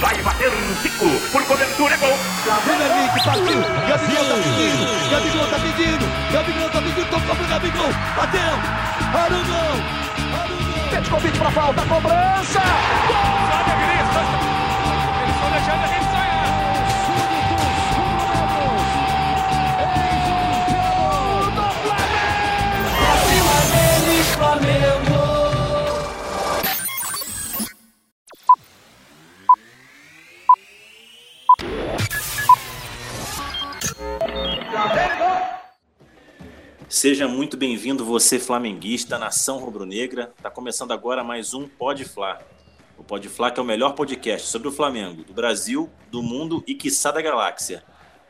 [0.00, 1.08] Vai bater um Zico.
[1.32, 2.18] Por cobertura, é gol.
[2.64, 3.60] Vem Henrique, partiu.
[3.88, 5.10] Gabigol tá pedindo.
[5.10, 6.32] Gabigol tá pedindo.
[6.32, 7.10] Gabigol tá pedindo.
[7.10, 7.92] Tocou pro Gabigol.
[8.16, 8.40] Bateu.
[9.14, 9.58] Arugão.
[10.40, 10.90] Arugão.
[10.90, 11.82] Petkovic pra falta.
[11.82, 12.60] Cobrança.
[13.08, 14.57] Gol!
[36.98, 40.32] Seja muito bem-vindo, você flamenguista, nação rubro-negra.
[40.36, 42.40] Está começando agora mais um Pode Fla.
[42.98, 46.60] O Pode Fla que é o melhor podcast sobre o Flamengo, do Brasil, do mundo
[46.66, 47.84] e quiçá da galáxia.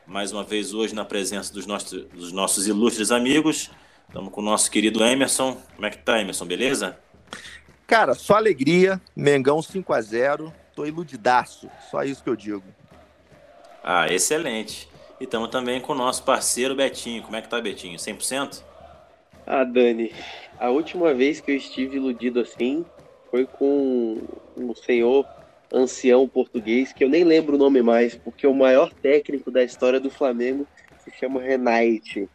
[0.05, 3.71] Mais uma vez hoje na presença dos nossos, dos nossos ilustres amigos.
[4.07, 5.57] Estamos com o nosso querido Emerson.
[5.73, 6.45] Como é que tá, Emerson?
[6.45, 6.95] Beleza?
[7.87, 9.01] Cara, só alegria.
[9.15, 11.67] Mengão 5 a 0 Tô iludidaço.
[11.89, 12.63] Só isso que eu digo.
[13.83, 14.87] Ah, excelente.
[15.19, 17.21] E estamos também com o nosso parceiro Betinho.
[17.21, 17.97] Como é que tá, Betinho?
[17.97, 18.68] 100%?
[19.51, 20.13] Ah, Dani,
[20.59, 22.85] a última vez que eu estive iludido assim
[23.31, 24.21] foi com
[24.55, 25.25] um senhor
[25.73, 29.99] ancião português, que eu nem lembro o nome mais, porque o maior técnico da história
[29.99, 30.67] do Flamengo
[30.99, 32.29] se chama Renate.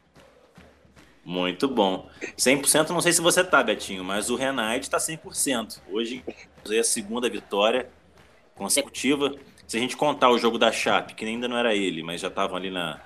[1.25, 2.09] Muito bom.
[2.37, 5.83] 100% não sei se você tá, Betinho, mas o Renate tá 100%.
[5.89, 6.25] Hoje
[6.69, 7.89] é a segunda vitória
[8.57, 9.37] consecutiva
[9.69, 12.27] se a gente contar o jogo da Chape, que ainda não era ele, mas já
[12.29, 13.01] estava ali na.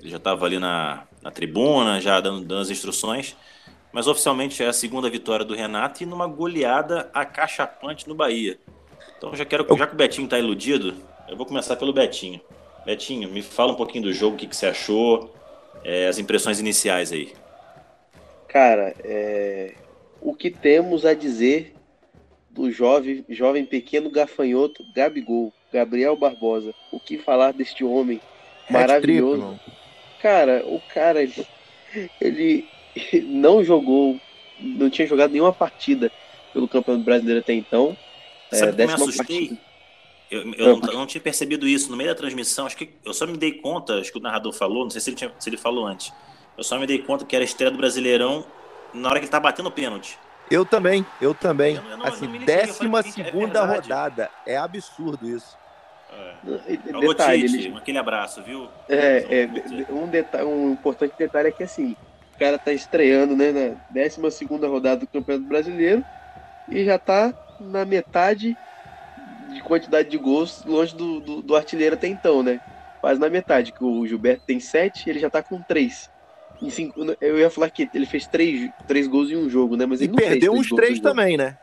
[0.00, 3.36] Ele já estava ali na, na tribuna, já dando, dando as instruções.
[3.92, 8.58] Mas oficialmente é a segunda vitória do Renato e numa goleada acachapante no Bahia.
[9.18, 9.66] Então já quero.
[9.76, 10.94] Já que o Betinho está iludido,
[11.28, 12.40] eu vou começar pelo Betinho.
[12.84, 15.34] Betinho, me fala um pouquinho do jogo, o que, que você achou,
[15.82, 17.32] é, as impressões iniciais aí.
[18.46, 19.74] Cara, é,
[20.20, 21.74] o que temos a dizer
[22.50, 25.52] do jovem, jovem pequeno gafanhoto Gabigol.
[25.72, 26.72] Gabriel Barbosa.
[26.92, 28.20] O que falar deste homem
[28.70, 29.58] maravilhoso?
[30.26, 31.46] Cara, o cara ele,
[32.20, 32.68] ele
[33.22, 34.20] não jogou,
[34.58, 36.10] não tinha jogado nenhuma partida
[36.52, 37.96] pelo Campeonato Brasileiro até então.
[38.50, 39.58] É, Sabe é, que me assustei?
[40.28, 42.66] Eu, eu, não, eu, não, tinha percebido isso no meio da transmissão.
[42.66, 45.10] Acho que eu só me dei conta, acho que o narrador falou, não sei se
[45.10, 46.12] ele, tinha, se ele falou antes.
[46.58, 48.44] Eu só me dei conta que era a estreia do Brasileirão
[48.92, 50.18] na hora que ele tá batendo pênalti.
[50.50, 51.76] Eu também, eu também.
[51.76, 54.30] Eu, eu não, assim, décima segunda é rodada.
[54.44, 55.56] É absurdo isso.
[56.46, 57.00] É.
[57.00, 57.76] Detalhe, ele...
[57.76, 58.68] aquele abraço, viu?
[58.88, 61.96] É, é um, detalhe, um importante detalhe é que assim,
[62.34, 66.04] o cara tá estreando né, na 12 rodada do Campeonato Brasileiro
[66.68, 68.56] e já tá na metade
[69.52, 72.60] de quantidade de gols longe do, do, do artilheiro até então, né?
[73.00, 76.10] Quase na metade, que o Gilberto tem 7 ele já tá com 3.
[76.60, 79.84] Em cinco, eu ia falar que ele fez 3, três gols em um jogo, né?
[79.86, 81.56] Mas ele e perdeu uns 3 também, né?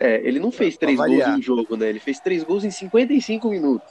[0.00, 1.88] É, ele não fez 3 gols em um jogo, né?
[1.88, 3.88] Ele fez 3 gols em 55 minutos.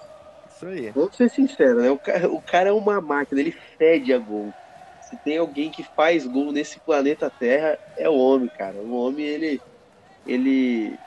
[0.57, 0.89] Isso aí.
[0.89, 1.91] Vamos ser sinceros, né?
[1.91, 4.51] O cara, o cara é uma máquina, ele fede a gol.
[5.01, 8.75] Se tem alguém que faz gol nesse planeta Terra, é o homem, cara.
[8.75, 9.61] O homem, ele.
[10.25, 10.97] Ele.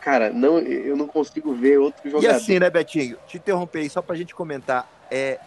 [0.00, 2.32] Cara, não, eu não consigo ver outro jogador.
[2.32, 3.18] E assim, né, Betinho?
[3.26, 4.88] Te interromper aí só pra gente comentar.
[5.10, 5.38] É,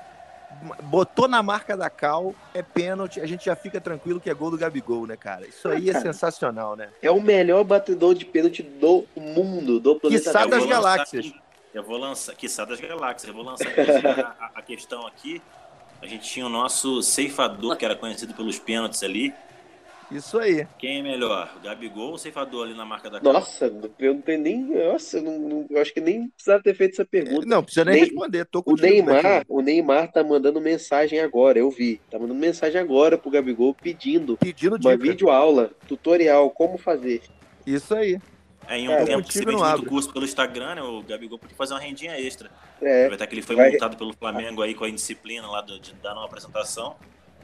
[0.84, 4.52] botou na marca da Cal, é pênalti, a gente já fica tranquilo que é gol
[4.52, 5.46] do Gabigol, né, cara?
[5.48, 6.90] Isso aí ah, é sensacional, né?
[7.02, 10.48] É o melhor batedor de pênalti do mundo, do planeta Terra.
[10.48, 11.34] das galáxias.
[11.74, 13.68] Eu vou lançar, que das galáxias, eu vou lançar
[14.40, 15.42] a, a, questão aqui.
[16.02, 19.34] A gente tinha o nosso ceifador, que era conhecido pelos pênaltis ali.
[20.12, 20.68] Isso aí.
[20.78, 24.22] Quem é melhor, o Gabigol ou o ceifador ali na marca da Nossa, eu não
[24.22, 24.60] tenho nem.
[24.60, 27.48] Nossa, eu, não, eu acho que nem precisava ter feito essa pergunta.
[27.48, 28.46] Não, precisa nem, nem responder.
[28.46, 32.00] Tô o Neymar, o Neymar tá mandando mensagem agora, eu vi.
[32.12, 37.24] Tá mandando mensagem agora pro Gabigol pedindo, pedindo uma videoaula, tutorial, como fazer.
[37.66, 38.20] Isso aí.
[38.68, 41.38] É, em um é, tempo que se vende muito curso pelo Instagram, né, o Gabigol
[41.38, 42.50] podia fazer uma rendinha extra.
[42.82, 43.10] É.
[43.10, 43.70] Que ele foi vai...
[43.70, 46.96] multado pelo Flamengo aí com a indisciplina lá do, de dar uma apresentação.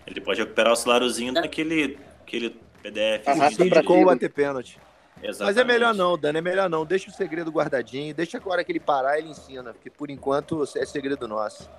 [0.07, 3.27] Ele pode recuperar o saláriozinho daquele aquele PDF.
[3.27, 4.79] Arrasta como bater pênalti.
[5.21, 5.41] Exatamente.
[5.41, 6.85] Mas é melhor não, Dani, é melhor não.
[6.85, 10.85] Deixa o segredo guardadinho, deixa agora que ele parar, ele ensina, porque por enquanto é
[10.85, 11.69] segredo nosso.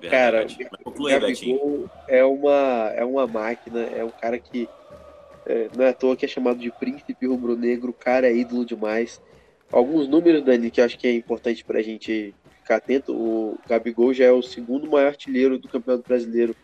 [0.00, 0.56] Verdade.
[0.56, 4.68] Cara, o Gabigol é uma, é uma máquina, é um cara que
[5.46, 8.64] é, não é à toa que é chamado de príncipe rubro-negro, o cara é ídolo
[8.64, 9.20] demais.
[9.70, 13.12] Alguns números, Dani, que eu acho que é importante para a gente ficar atento.
[13.12, 16.54] O Gabigol já é o segundo maior artilheiro do Campeonato Brasileiro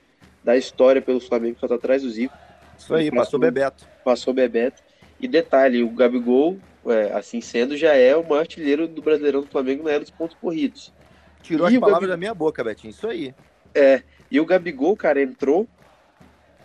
[0.43, 2.37] da história pelo Flamengo, só tá atrás do Zico.
[2.77, 3.89] Isso aí, passou, passou Bebeto.
[4.05, 4.83] Passou Bebeto.
[5.21, 9.47] E detalhe, o Gabigol, é, assim sendo, já é o maior artilheiro do Brasileirão do
[9.47, 10.93] Flamengo na era dos pontos corridos.
[11.43, 12.09] Tirou e as palavras Gabigol...
[12.09, 13.33] da minha boca, Betinho, isso aí.
[13.73, 15.69] É, e o Gabigol, cara, entrou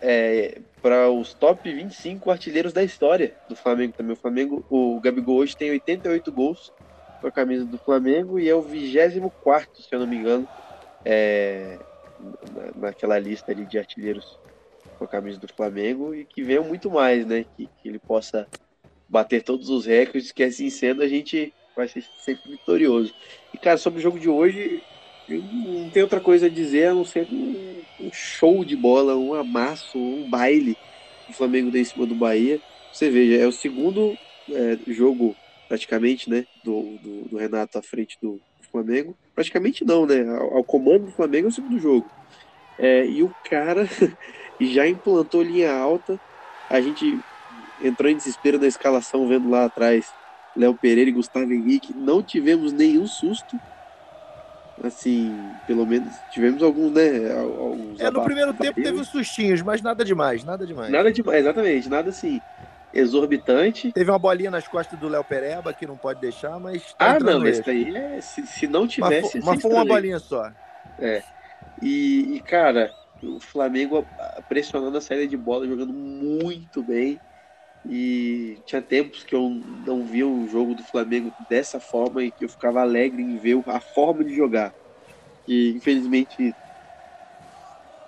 [0.00, 4.12] é, para os top 25 artilheiros da história do Flamengo também.
[4.12, 6.72] O Flamengo, o Gabigol hoje tem 88 gols
[7.20, 10.48] com a camisa do Flamengo e é o 24, se eu não me engano,
[11.04, 11.78] é,
[12.76, 14.38] naquela lista ali de artilheiros
[14.98, 17.44] com a camisa do Flamengo e que venham muito mais, né?
[17.56, 18.46] Que, que ele possa
[19.08, 23.14] bater todos os recordes, que assim sendo a gente vai ser sempre vitorioso.
[23.54, 24.82] E cara, sobre o jogo de hoje,
[25.28, 29.34] eu não tenho outra coisa a dizer a não ser um, show de bola, um
[29.34, 30.76] amasso, um baile
[31.26, 32.60] que o Flamengo deu em cima do Bahia.
[32.92, 34.16] Você veja, é o segundo
[34.50, 35.36] é, jogo
[35.68, 38.40] praticamente, né, do, do, do, Renato à frente do
[38.72, 39.16] Flamengo.
[39.34, 40.26] Praticamente não, né?
[40.26, 42.10] Ao, ao comando do Flamengo é o segundo jogo.
[42.78, 43.86] É, e o cara
[44.60, 46.18] já implantou linha alta.
[46.70, 47.18] A gente
[47.82, 50.12] entrou em desespero na escalação, vendo lá atrás
[50.56, 51.94] Léo Pereira e Gustavo Henrique.
[51.94, 53.58] Não tivemos nenhum susto.
[54.84, 55.36] Assim,
[55.66, 57.32] pelo menos tivemos alguns, né?
[57.36, 60.90] Alguns é, no primeiro tempo teve uns sustinhos, mas nada demais, nada demais.
[60.90, 62.40] Nada demais, exatamente, nada assim
[62.92, 63.92] exorbitante.
[63.92, 66.92] Teve uma bolinha nas costas do Léo Pereba que não pode deixar, mas.
[66.94, 68.20] Tá ah, não, esse aí é.
[68.20, 69.36] Se, se não tivesse.
[69.36, 70.50] Mas, mas foi uma bolinha só.
[70.98, 71.22] É.
[71.80, 72.90] E, e, cara,
[73.22, 74.06] o Flamengo
[74.48, 77.20] pressionando a saída de bola, jogando muito bem.
[77.88, 82.44] E tinha tempos que eu não via o jogo do Flamengo dessa forma e que
[82.44, 84.74] eu ficava alegre em ver a forma de jogar.
[85.46, 86.56] E infelizmente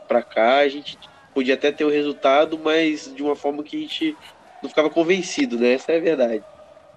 [0.07, 0.99] para cá a gente
[1.33, 4.19] podia até ter o resultado, mas de uma forma que a gente
[4.63, 5.73] não ficava convencido, né?
[5.73, 6.45] Essa é a verdade.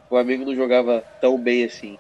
[0.10, 2.00] O Flamengo não jogava tão bem assim.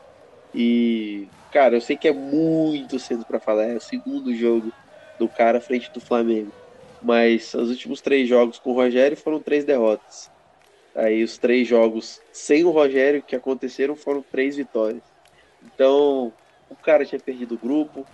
[0.54, 4.76] E, cara, eu sei que é muito cedo para falar, é o segundo jogo
[5.20, 6.54] do cara à frente do Flamengo.
[7.02, 10.33] Mas os últimos três jogos com o Rogério foram três derrotas.
[10.96, 15.02] Aí os três jogos sem o Rogério que aconteceram foram três vitórias.
[15.64, 16.32] Então,
[16.70, 18.06] o cara tinha perdido o grupo,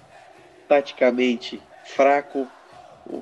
[0.67, 2.47] taticamente fraco,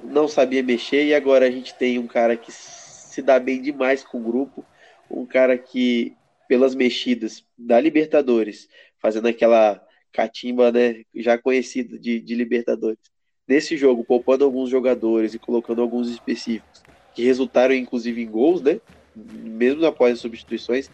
[0.03, 4.03] não sabia mexer, e agora a gente tem um cara que se dá bem demais
[4.03, 4.63] com o grupo,
[5.09, 6.13] um cara que,
[6.47, 8.67] pelas mexidas da Libertadores,
[9.01, 9.81] fazendo aquela
[10.11, 12.99] catimba né, já conhecida de, de Libertadores,
[13.47, 16.81] nesse jogo, poupando alguns jogadores e colocando alguns específicos,
[17.15, 18.79] que resultaram inclusive em gols, né?
[19.25, 20.89] Mesmo após as substituições.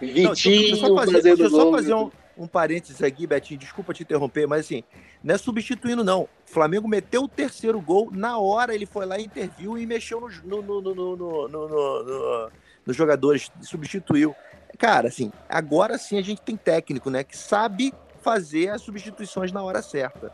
[0.00, 3.58] Vitinho Não, deixa eu só fazer, deixa eu só fazer um, um parênteses aqui, Betinho,
[3.58, 4.82] desculpa te interromper, mas assim,
[5.22, 6.22] não é substituindo, não.
[6.22, 10.20] O Flamengo meteu o terceiro gol, na hora ele foi lá e interviu e mexeu
[10.20, 11.16] no, no, no,
[11.48, 12.50] no,
[12.86, 14.34] nos jogadores, substituiu.
[14.78, 19.62] Cara, assim, agora sim a gente tem técnico, né, que sabe fazer as substituições na
[19.62, 20.32] hora certa.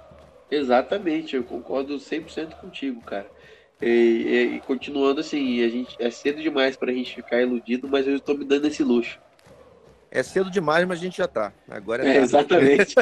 [0.50, 3.26] Exatamente, eu concordo 100% contigo, cara.
[3.80, 7.88] E, e, e, continuando assim, a gente é cedo demais para a gente ficar iludido,
[7.88, 9.18] mas eu estou me dando esse luxo.
[10.10, 11.52] É cedo demais, mas a gente já tá.
[11.68, 12.94] Agora é, é Exatamente.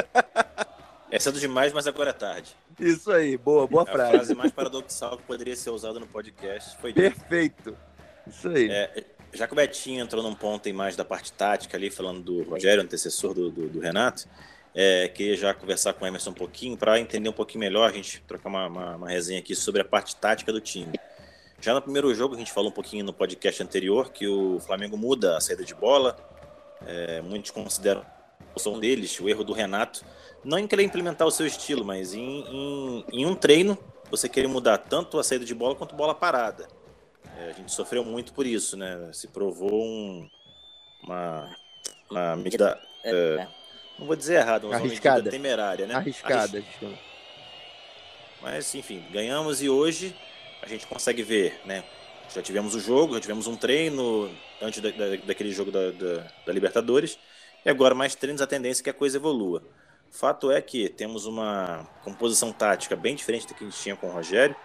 [1.09, 2.55] é cedo demais, mas agora é tarde.
[2.79, 4.09] Isso aí, boa, boa frase.
[4.09, 7.75] A frase mais paradoxal que poderia ser usada no podcast foi Perfeito.
[8.27, 8.69] Isso aí.
[8.69, 9.03] É,
[9.33, 12.43] já que o Betinho entrou num ponto em mais da parte tática ali, falando do
[12.43, 14.27] Rogério, antecessor do, do, do Renato,
[14.79, 17.91] é, queria já conversar com o Emerson um pouquinho para entender um pouquinho melhor, a
[17.91, 20.93] gente trocar uma, uma, uma, resenha aqui sobre a parte tática do time.
[21.59, 24.95] Já no primeiro jogo, a gente falou um pouquinho no podcast anterior que o Flamengo
[24.95, 26.15] muda a saída de bola,
[26.85, 28.05] é, muitos consideram
[28.55, 30.05] são deles, o erro do Renato,
[30.43, 33.77] não em querer implementar o seu estilo, mas em, em, em um treino
[34.11, 36.67] você querer mudar tanto a saída de bola quanto bola parada.
[37.35, 39.09] É, a gente sofreu muito por isso, né?
[39.11, 40.29] Se provou um,
[41.03, 41.55] uma,
[42.09, 42.79] uma medida.
[43.03, 43.56] É, é,
[43.99, 45.09] não vou dizer errado, mas Arriscada.
[45.09, 45.95] uma medida temerária, né?
[45.95, 46.63] Arriscada.
[48.41, 50.15] Mas, enfim, ganhamos e hoje
[50.61, 51.83] a gente consegue ver, né?
[52.33, 54.29] Já tivemos o jogo, já tivemos um treino
[54.61, 57.17] antes da, da, daquele jogo da, da, da, Libertadores,
[57.65, 59.63] e agora mais treinos, a tendência é que a coisa evolua.
[60.11, 64.07] Fato é que temos uma composição tática bem diferente do que a gente tinha com
[64.07, 64.55] o Rogério,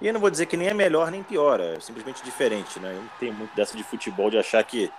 [0.00, 2.92] e eu não vou dizer que nem é melhor nem pior, é simplesmente diferente, né?
[2.92, 4.90] Eu não tenho muito dessa de futebol de achar que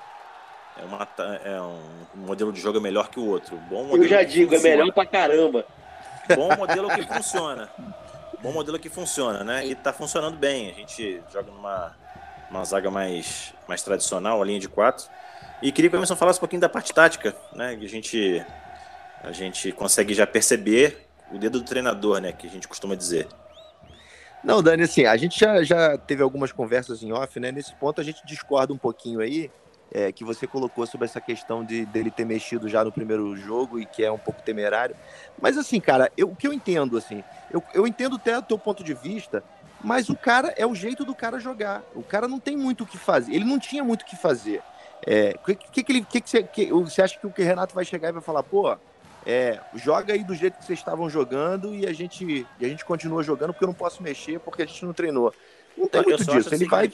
[0.77, 1.07] é, uma,
[1.43, 3.57] é um modelo de jogo melhor que o outro.
[3.69, 4.73] Bom eu já digo, funciona.
[4.73, 5.65] é melhor pra caramba.
[6.35, 7.69] Bom modelo que funciona.
[8.41, 9.65] Bom modelo que funciona, né?
[9.65, 10.69] E tá funcionando bem.
[10.69, 11.95] A gente joga numa
[12.49, 15.05] uma zaga mais, mais tradicional, a linha de quatro.
[15.61, 17.75] E queria que o Emerson falasse um pouquinho da parte tática, né?
[17.75, 18.45] Que a gente,
[19.23, 22.31] a gente consegue já perceber o dedo do treinador, né?
[22.31, 23.27] Que a gente costuma dizer.
[24.43, 27.51] Não, Dani, assim, a gente já, já teve algumas conversas em off, né?
[27.51, 29.49] Nesse ponto a gente discorda um pouquinho aí,
[29.93, 33.79] é, que você colocou sobre essa questão de dele ter mexido já no primeiro jogo
[33.79, 34.95] e que é um pouco temerário.
[35.39, 38.57] Mas assim, cara, eu, o que eu entendo, assim, eu, eu entendo até o teu
[38.57, 39.43] ponto de vista,
[39.83, 41.83] mas o cara é o jeito do cara jogar.
[41.93, 43.33] O cara não tem muito o que fazer.
[43.33, 44.61] Ele não tinha muito o que fazer.
[45.05, 47.75] É, que, que, que, ele, que, que, você, que você acha que o que Renato
[47.75, 48.75] vai chegar e vai falar, pô,
[49.25, 52.85] é, joga aí do jeito que vocês estavam jogando e a gente, e a gente
[52.85, 55.33] continua jogando porque eu não posso mexer porque a gente não treinou.
[55.77, 56.53] Não tem muito disso.
[56.53, 56.89] Ele vai.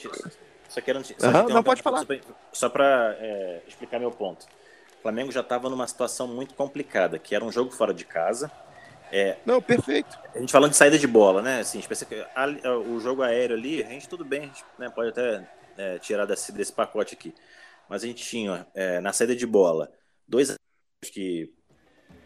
[0.70, 2.06] Só quero, só uhum, não pode falar.
[2.54, 4.46] Só para é, explicar meu ponto.
[5.00, 8.52] o Flamengo já estava numa situação muito complicada, que era um jogo fora de casa.
[9.12, 10.18] É, Não, perfeito.
[10.36, 11.62] a gente falando de saída de bola, né?
[11.62, 11.82] Assim,
[12.36, 15.98] a- o jogo aéreo ali, a gente tudo bem, a gente né, pode até é,
[15.98, 17.34] tirar desse, desse pacote aqui.
[17.90, 19.92] Mas a gente tinha é, na saída de bola
[20.28, 20.54] dois
[21.12, 21.52] que,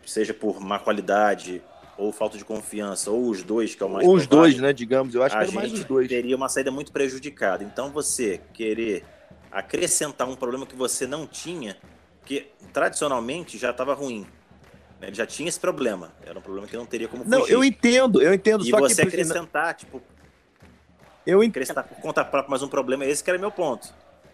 [0.06, 1.64] seja por má qualidade
[1.98, 4.74] ou falta de confiança, ou os dois, que é o mais Ou os dois, né,
[4.74, 5.14] digamos.
[5.14, 6.08] Eu acho que era mais os dois.
[6.08, 7.64] teria uma saída muito prejudicada.
[7.64, 9.06] Então você querer
[9.52, 11.78] acrescentar um problema que você não tinha,
[12.26, 14.26] que tradicionalmente já estava ruim.
[15.00, 15.08] né?
[15.08, 16.12] Ele já tinha esse problema.
[16.26, 17.54] Era um problema que não teria como Não, fugir.
[17.54, 18.66] eu entendo, eu entendo.
[18.66, 20.02] E só você que assim, acrescentar, tipo,
[21.26, 21.52] eu entendo.
[21.52, 23.94] acrescentar por conta própria mais um problema, esse que era meu ponto.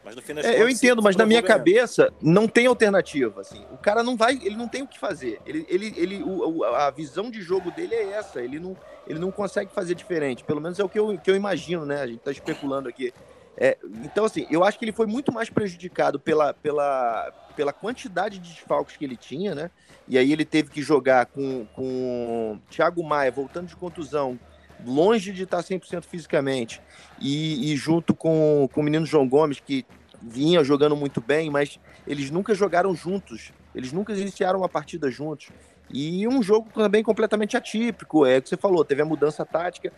[0.10, 3.42] Mas no fim das É, contas, eu entendo, mas na minha cabeça não tem alternativa.
[3.42, 3.64] Assim.
[3.72, 5.40] O cara não vai, ele não tem o que fazer.
[5.46, 8.42] Ele, ele, ele, o- a visão de jogo dele é essa.
[8.42, 8.76] Ele não,
[9.08, 10.44] ele não consegue fazer diferente.
[10.44, 12.02] Pelo menos é o que eu, que eu imagino, né?
[12.02, 13.14] A gente tá especulando aqui.
[13.56, 18.40] É, então, assim, eu acho que ele foi muito mais prejudicado pela, pela, pela quantidade
[18.40, 19.70] de desfalques que ele tinha, né?
[20.08, 24.40] E aí ele teve que jogar com, com Thiago Maia voltando de contusão,
[24.86, 26.82] longe de estar 100% fisicamente,
[27.20, 29.86] e, e junto com, com o menino João Gomes, que
[30.22, 35.50] vinha jogando muito bem, mas eles nunca jogaram juntos, eles nunca iniciaram uma partida juntos.
[35.92, 39.92] E um jogo também completamente atípico, é o que você falou, teve a mudança tática.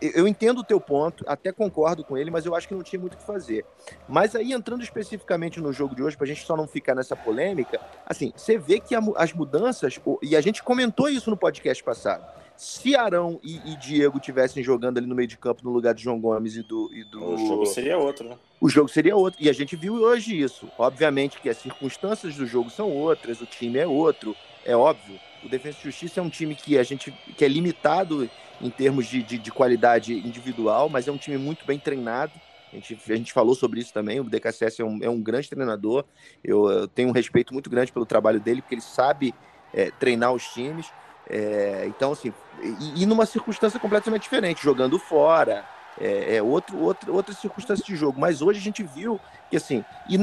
[0.00, 3.00] Eu entendo o teu ponto, até concordo com ele, mas eu acho que não tinha
[3.00, 3.64] muito o que fazer.
[4.06, 7.16] Mas aí, entrando especificamente no jogo de hoje, para a gente só não ficar nessa
[7.16, 12.26] polêmica, assim, você vê que as mudanças, e a gente comentou isso no podcast passado,
[12.58, 16.02] se Arão e, e Diego tivessem jogando ali no meio de campo no lugar de
[16.02, 16.92] João Gomes e do.
[16.92, 18.36] E do O jogo seria outro, né?
[18.60, 19.42] o jogo seria outro.
[19.42, 20.68] E a gente viu hoje isso.
[20.76, 24.34] Obviamente que as circunstâncias do jogo são outras, o time é outro,
[24.64, 25.18] é óbvio.
[25.44, 28.28] O Defesa e Justiça é um time que a gente que é limitado
[28.60, 32.32] em termos de, de, de qualidade individual, mas é um time muito bem treinado.
[32.72, 34.20] A gente, a gente falou sobre isso também.
[34.20, 36.04] O DKSS é um, é um grande treinador.
[36.42, 39.32] Eu, eu tenho um respeito muito grande pelo trabalho dele, porque ele sabe
[39.72, 40.90] é, treinar os times.
[41.28, 42.32] É, então, assim,
[42.62, 45.64] e, e numa circunstância completamente diferente, jogando fora,
[46.00, 48.18] é, é outro, outro, outra circunstância de jogo.
[48.20, 49.20] Mas hoje a gente viu
[49.50, 50.16] que, assim, e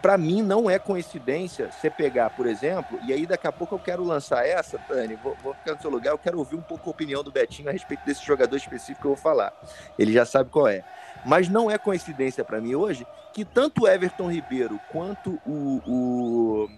[0.00, 3.78] para mim não é coincidência você pegar, por exemplo, e aí daqui a pouco eu
[3.78, 6.88] quero lançar essa, Dani, vou, vou ficar no seu lugar, eu quero ouvir um pouco
[6.88, 9.52] a opinião do Betinho a respeito desse jogador específico que eu vou falar.
[9.98, 10.84] Ele já sabe qual é.
[11.24, 16.68] Mas não é coincidência para mim hoje que tanto o Everton Ribeiro quanto o, o,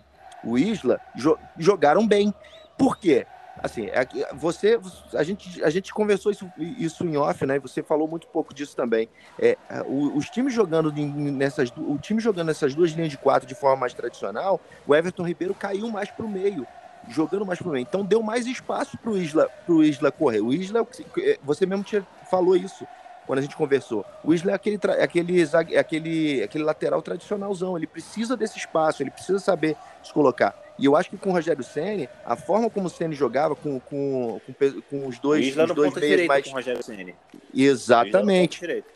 [0.44, 2.34] o Isla jo jogaram bem.
[2.76, 3.26] Por quê?
[3.59, 4.80] Assim, é você,
[5.14, 7.59] a gente, a gente conversou isso, isso em off, né?
[7.59, 9.09] Você falou muito pouco disso também.
[9.38, 13.76] É, os times jogando nessas, o time jogando nessas duas linhas de quatro de forma
[13.76, 16.66] mais tradicional, o Everton Ribeiro caiu mais para o meio,
[17.09, 17.83] jogando mais para o meio.
[17.83, 20.40] Então deu mais espaço para o Isla, pro Isla correr.
[20.40, 20.87] O Isla,
[21.19, 22.87] é, você mesmo tinha, falou isso
[23.30, 24.04] quando a gente conversou.
[24.25, 27.76] O Isla é aquele, é aquele, é aquele, aquele lateral tradicionalzão.
[27.76, 30.52] Ele precisa desse espaço, ele precisa saber se colocar.
[30.76, 33.78] E eu acho que com o Rogério Ceni, a forma como o Ceni jogava com,
[33.78, 36.44] com, com, com os O dois, Isla os dois meios mais.
[36.44, 37.14] com o Rogério Ceni.
[37.54, 38.10] Exatamente.
[38.10, 38.88] O Isla no ponto direito.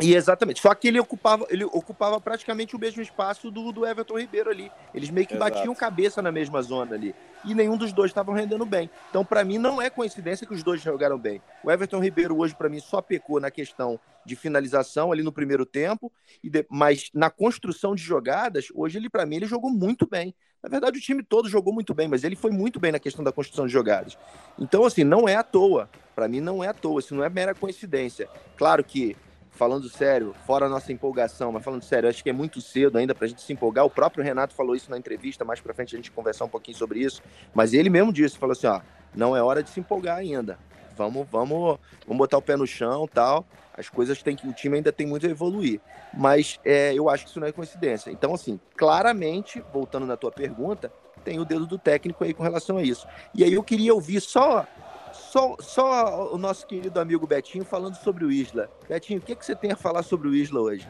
[0.00, 0.60] E exatamente.
[0.60, 4.70] Só que ele ocupava, ele ocupava praticamente o mesmo espaço do, do Everton Ribeiro ali.
[4.94, 5.54] Eles meio que Exato.
[5.54, 7.14] batiam cabeça na mesma zona ali.
[7.44, 8.88] E nenhum dos dois estavam rendendo bem.
[9.10, 11.42] Então, para mim, não é coincidência que os dois jogaram bem.
[11.62, 15.66] O Everton Ribeiro hoje, para mim, só pecou na questão de finalização ali no primeiro
[15.66, 16.10] tempo.
[16.42, 20.34] E de- Mas na construção de jogadas, hoje ele, para mim, ele jogou muito bem.
[20.62, 23.22] Na verdade, o time todo jogou muito bem, mas ele foi muito bem na questão
[23.24, 24.16] da construção de jogadas.
[24.58, 25.90] Então, assim, não é à toa.
[26.14, 27.00] Para mim, não é à toa.
[27.00, 28.28] Isso não é mera coincidência.
[28.56, 29.16] Claro que
[29.52, 33.14] falando sério, fora a nossa empolgação, mas falando sério, acho que é muito cedo ainda
[33.14, 33.84] pra gente se empolgar.
[33.84, 36.76] O próprio Renato falou isso na entrevista, mais pra frente a gente conversar um pouquinho
[36.76, 37.22] sobre isso.
[37.54, 38.80] Mas ele mesmo disse, falou assim, ó,
[39.14, 40.58] não é hora de se empolgar ainda.
[40.96, 43.46] Vamos, vamos, vamos botar o pé no chão, tal.
[43.76, 45.80] As coisas têm que, o time ainda tem muito a evoluir.
[46.12, 48.10] Mas é, eu acho que isso não é coincidência.
[48.10, 50.92] Então, assim, claramente, voltando na tua pergunta,
[51.24, 53.06] tem o dedo do técnico aí com relação a isso.
[53.34, 54.66] E aí eu queria ouvir só
[55.12, 58.70] só, só o nosso querido amigo Betinho falando sobre o Isla.
[58.88, 60.88] Betinho, o que, que você tem a falar sobre o Isla hoje?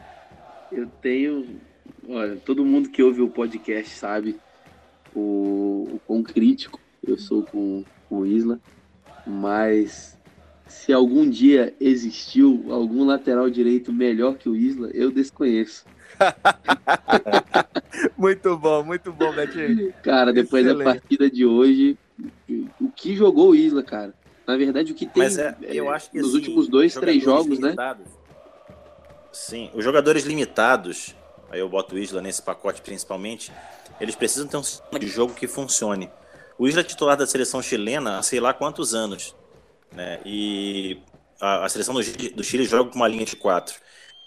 [0.71, 1.59] Eu tenho.
[2.07, 4.39] Olha, todo mundo que ouve o podcast sabe
[5.15, 8.59] o, o quão crítico eu sou com, com o Isla,
[9.25, 10.17] mas
[10.67, 15.85] se algum dia existiu algum lateral direito melhor que o Isla, eu desconheço.
[18.17, 19.93] muito bom, muito bom, Betinho.
[20.03, 20.85] Cara, depois Excelente.
[20.85, 21.97] da partida de hoje,
[22.79, 24.13] o que jogou o Isla, cara?
[24.45, 27.23] Na verdade, o que tem Mas é, eu acho que nos assim, últimos dois, três
[27.23, 27.67] jogos, né?
[27.69, 28.07] limitados-
[29.31, 31.15] Sim, os jogadores limitados,
[31.49, 33.51] aí eu boto o Isla nesse pacote principalmente,
[33.99, 36.09] eles precisam ter um sistema de jogo que funcione.
[36.57, 39.35] O Isla é titular da seleção chilena há sei lá quantos anos,
[39.91, 40.19] né?
[40.25, 40.99] E
[41.41, 42.01] a, a seleção do,
[42.35, 43.75] do Chile joga com uma linha de quatro.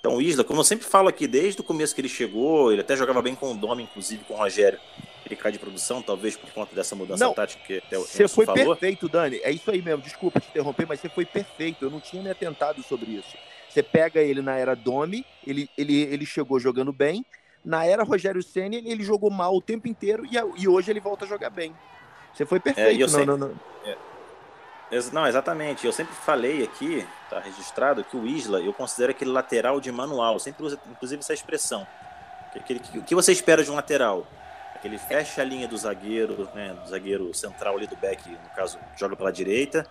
[0.06, 2.80] Então o Isla, como eu sempre falo aqui, desde o começo que ele chegou, ele
[2.80, 4.78] até jogava bem com o Dome, inclusive com o Rogério.
[5.24, 8.28] Ele cai de produção, talvez por conta dessa mudança Não, tática que até o Você
[8.28, 8.76] foi falou.
[8.76, 9.40] perfeito, Dani.
[9.42, 10.00] É isso aí mesmo.
[10.00, 11.84] Desculpa te interromper, mas você foi perfeito.
[11.84, 13.36] Eu não tinha me atentado sobre isso.
[13.68, 17.26] Você pega ele na era Domi, ele, ele, ele chegou jogando bem.
[17.64, 21.24] Na era Rogério Senna, ele jogou mal o tempo inteiro e, e hoje ele volta
[21.24, 21.74] a jogar bem.
[22.32, 23.00] Você foi perfeito.
[23.00, 23.60] É, eu não, não, não.
[23.84, 23.98] Ex-
[25.12, 25.84] Não, exatamente.
[25.86, 30.34] Eu sempre falei aqui, tá registrado, que o Isla, eu considero aquele lateral de manual.
[30.34, 31.86] Eu sempre uso, inclusive, essa expressão.
[32.66, 34.26] Que que- O que você espera de um lateral?
[34.74, 38.78] Aquele fecha a linha do zagueiro, né, do zagueiro central ali do back, no caso,
[38.96, 39.86] joga pela direita,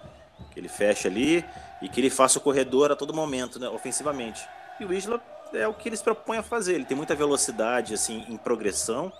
[0.51, 1.43] que ele fecha ali
[1.81, 4.47] e que ele faça o corredor a todo momento, né, ofensivamente.
[4.79, 5.19] E o Isla
[5.53, 6.75] é o que ele se propõe a fazer.
[6.75, 9.11] Ele tem muita velocidade, assim, em progressão,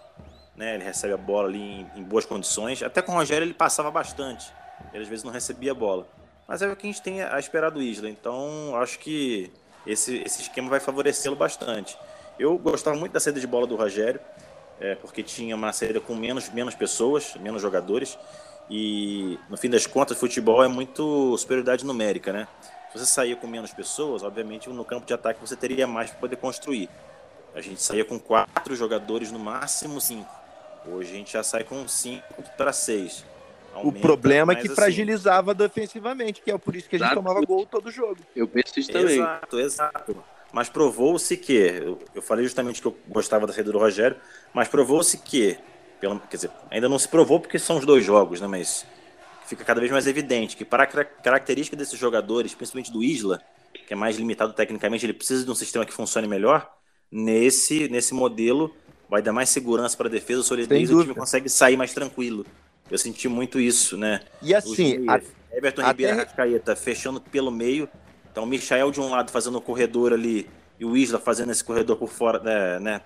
[0.56, 2.82] né, ele recebe a bola ali em, em boas condições.
[2.82, 4.52] Até com o Rogério ele passava bastante.
[4.96, 6.08] Ele às vezes não recebia a bola.
[6.48, 8.10] Mas é o que a gente tem a esperar do Isla.
[8.10, 9.52] Então, acho que
[9.86, 11.98] esse, esse esquema vai favorecê-lo bastante.
[12.40, 14.22] Eu gostava muito da saída de bola do Rogério,
[14.80, 18.18] é, porque tinha uma saída com menos, menos pessoas, menos jogadores.
[18.70, 22.48] E no fim das contas, futebol é muito superioridade numérica, né?
[22.92, 26.20] Se você saía com menos pessoas, obviamente no campo de ataque você teria mais para
[26.20, 26.90] poder construir.
[27.54, 30.34] A gente saía com quatro jogadores, no máximo cinco.
[30.88, 33.26] Hoje a gente já sai com cinco para seis.
[33.76, 37.08] O Aumenta, problema é que assim, fragilizava defensivamente, que é por isso que a gente
[37.08, 37.22] Exato.
[37.22, 38.18] tomava gol todo jogo.
[38.36, 39.20] Eu penso isso também.
[39.20, 40.24] Exato, exato.
[40.52, 44.16] Mas provou-se que, eu, falei justamente que eu gostava da saída do Rogério,
[44.54, 45.58] mas provou-se que,
[46.00, 48.48] pelo, quer dizer, ainda não se provou porque são os dois jogos, né?
[48.48, 48.86] Mas
[49.46, 53.42] fica cada vez mais evidente que para a cara- característica desses jogadores, principalmente do Isla,
[53.86, 56.72] que é mais limitado tecnicamente, ele precisa de um sistema que funcione melhor.
[57.12, 58.74] Nesse, nesse modelo,
[59.10, 62.46] vai dar mais segurança para a defesa, solidez, o time consegue sair mais tranquilo.
[62.90, 64.22] Eu senti muito isso, né?
[64.42, 65.20] E assim, a-
[65.52, 67.90] Everton até- Ribeiro e Arrascaeta fechando pelo meio.
[68.32, 70.50] Então o Michael de um lado fazendo o corredor ali
[70.80, 73.02] e o Isla fazendo esse corredor por fora, né, né,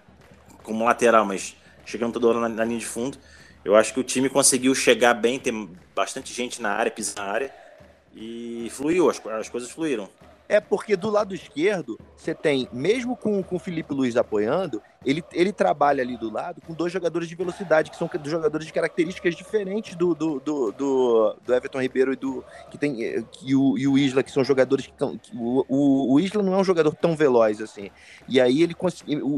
[0.64, 1.56] como lateral, mas
[1.86, 3.18] chegando toda hora na, na linha de fundo.
[3.64, 5.54] Eu acho que o time conseguiu chegar bem, ter
[5.96, 7.54] bastante gente na área, pisar na área
[8.16, 10.10] e fluiu, as, as coisas fluíram.
[10.48, 15.24] É porque do lado esquerdo, você tem, mesmo com, com o Felipe Luiz apoiando, ele,
[15.32, 19.34] ele trabalha ali do lado com dois jogadores de velocidade, que são jogadores de características
[19.34, 22.44] diferentes do, do, do, do, do Everton Ribeiro e do.
[22.70, 25.18] Que tem, eh, que o, e o Isla, que são jogadores que estão.
[25.34, 27.90] O, o, o Isla não é um jogador tão veloz assim.
[28.28, 28.76] E aí ele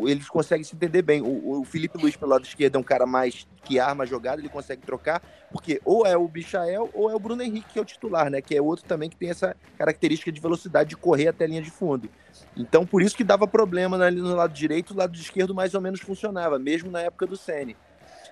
[0.08, 1.22] eles conseguem se entender bem.
[1.22, 4.42] O, o Felipe Luiz pelo lado esquerdo é um cara mais que arma a jogada,
[4.42, 5.22] ele consegue trocar,
[5.52, 8.42] porque ou é o Bichael ou é o Bruno Henrique, que é o titular, né?
[8.42, 11.62] Que é outro também que tem essa característica de velocidade de correr até a linha
[11.62, 12.10] de fundo.
[12.56, 15.82] Então, por isso que dava problema ali no lado direito, o lado esquerdo mais ou
[15.82, 17.78] menos funcionava, mesmo na época do Sene.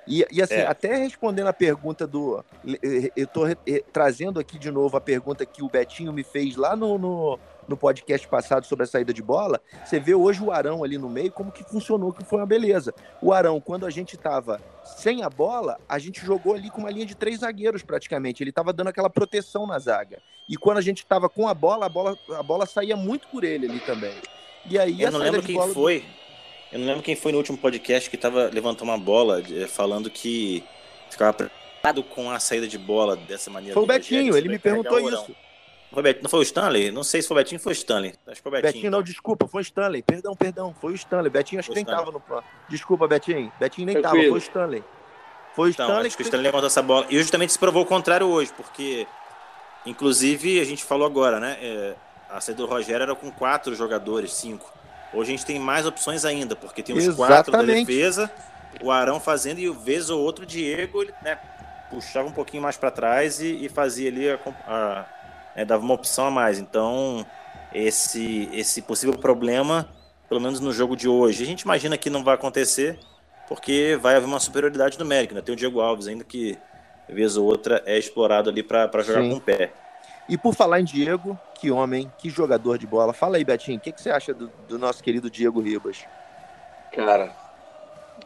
[0.06, 0.66] E, e assim, É.
[0.68, 2.44] até respondendo a pergunta do.
[3.16, 6.56] Eu tô re- eh, trazendo aqui de novo a pergunta que o Betinho me fez
[6.56, 9.62] lá no, no, no podcast passado sobre a saída de bola.
[9.86, 12.94] Você vê hoje o Arão ali no meio, como que funcionou, que foi uma beleza.
[13.22, 16.90] O Arão, quando a gente tava sem a bola, a gente jogou ali com uma
[16.90, 18.44] linha de três zagueiros praticamente.
[18.44, 20.22] Ele tava dando aquela proteção na zaga.
[20.48, 23.44] E quando a gente tava com a bola, a bola, a bola saía muito por
[23.44, 24.14] ele ali também.
[24.70, 25.74] E aí Eu não lembro quem bola.
[25.74, 26.04] foi.
[26.72, 30.10] Eu não lembro quem foi no último podcast que tava levantou uma bola eh, falando
[30.10, 30.64] que
[31.10, 33.74] ficava preocupado com a saída de bola dessa maneira.
[33.74, 35.36] Foi o Betinho, ele me perguntou isso.
[35.92, 36.92] Foi o Bet- Não foi o Stanley?
[36.92, 38.14] Não sei se foi o Betinho ou foi o Stanley.
[38.28, 38.74] Acho que foi o Betinho.
[38.74, 40.02] Betinho, não, desculpa, foi o Stanley.
[40.04, 41.30] Perdão, perdão, foi oStanley.
[41.32, 42.22] Betinho acho que Foi nem o Stanley.
[42.22, 42.44] tava no.
[42.70, 43.52] Desculpa, Betinho.
[43.60, 44.32] Betinho nem tava, Tranquilo.
[44.34, 44.84] foi o Stanley.
[45.56, 47.06] Foi o Então, Stanley acho que o Stanley levantou essa bola.
[47.10, 49.08] E justamente se provou o contrário hoje, porque,
[49.86, 51.58] inclusive, a gente falou agora, né?
[51.62, 51.96] é,
[52.30, 54.72] a saída do Rogério era com quatro jogadores, cinco.
[55.14, 58.30] Hoje a gente tem mais opções ainda, porque tem os quatro da defesa,
[58.82, 61.36] o Arão fazendo e o vez ou outro o Diego, ele né,
[61.90, 65.06] puxava um pouquinho mais para trás e, e fazia ali, a, a-
[65.56, 66.60] né, dava uma opção a mais.
[66.60, 67.26] Então,
[67.74, 69.88] esse, esse possível problema,
[70.28, 73.00] pelo menos no jogo de hoje, a gente imagina que não vai acontecer,
[73.48, 75.36] porque vai haver uma superioridade numérica.
[75.36, 75.42] Né?
[75.42, 76.58] Tem o Diego Alves ainda que,
[77.08, 79.30] vez ou outra, é explorado ali para jogar Sim.
[79.30, 79.72] com o pé.
[80.28, 83.14] E por falar em Diego, que homem, que jogador de bola.
[83.14, 86.06] Fala aí, Betinho, o que, que você acha do, do nosso querido Diego Ribas?
[86.94, 87.36] Cara,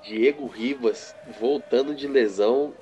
[0.04, 2.74] Diego Ribas voltando de lesão,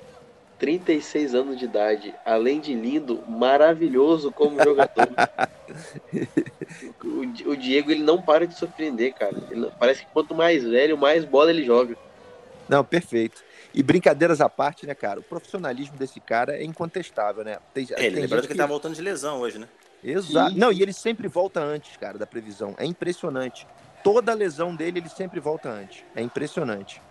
[0.62, 5.08] 36 anos de idade, além de lindo, maravilhoso como jogador.
[7.02, 9.34] o, o Diego ele não para de surpreender, cara.
[9.50, 11.96] Ele- parece que quanto mais velho, mais bola ele joga.
[12.68, 13.42] Não, perfeito.
[13.74, 15.18] E brincadeiras à parte, né, cara?
[15.18, 17.58] O profissionalismo desse cara é incontestável, né?
[17.74, 19.66] Tem, É, ele, tem lembrando que ele tá voltando de lesão hoje, né?
[20.04, 20.52] Exato.
[20.52, 20.58] Sim.
[20.58, 22.72] Não, e ele sempre volta antes, cara, da previsão.
[22.78, 23.66] É impressionante.
[24.04, 26.04] Toda lesão dele, ele sempre volta antes.
[26.14, 27.02] É impressionante.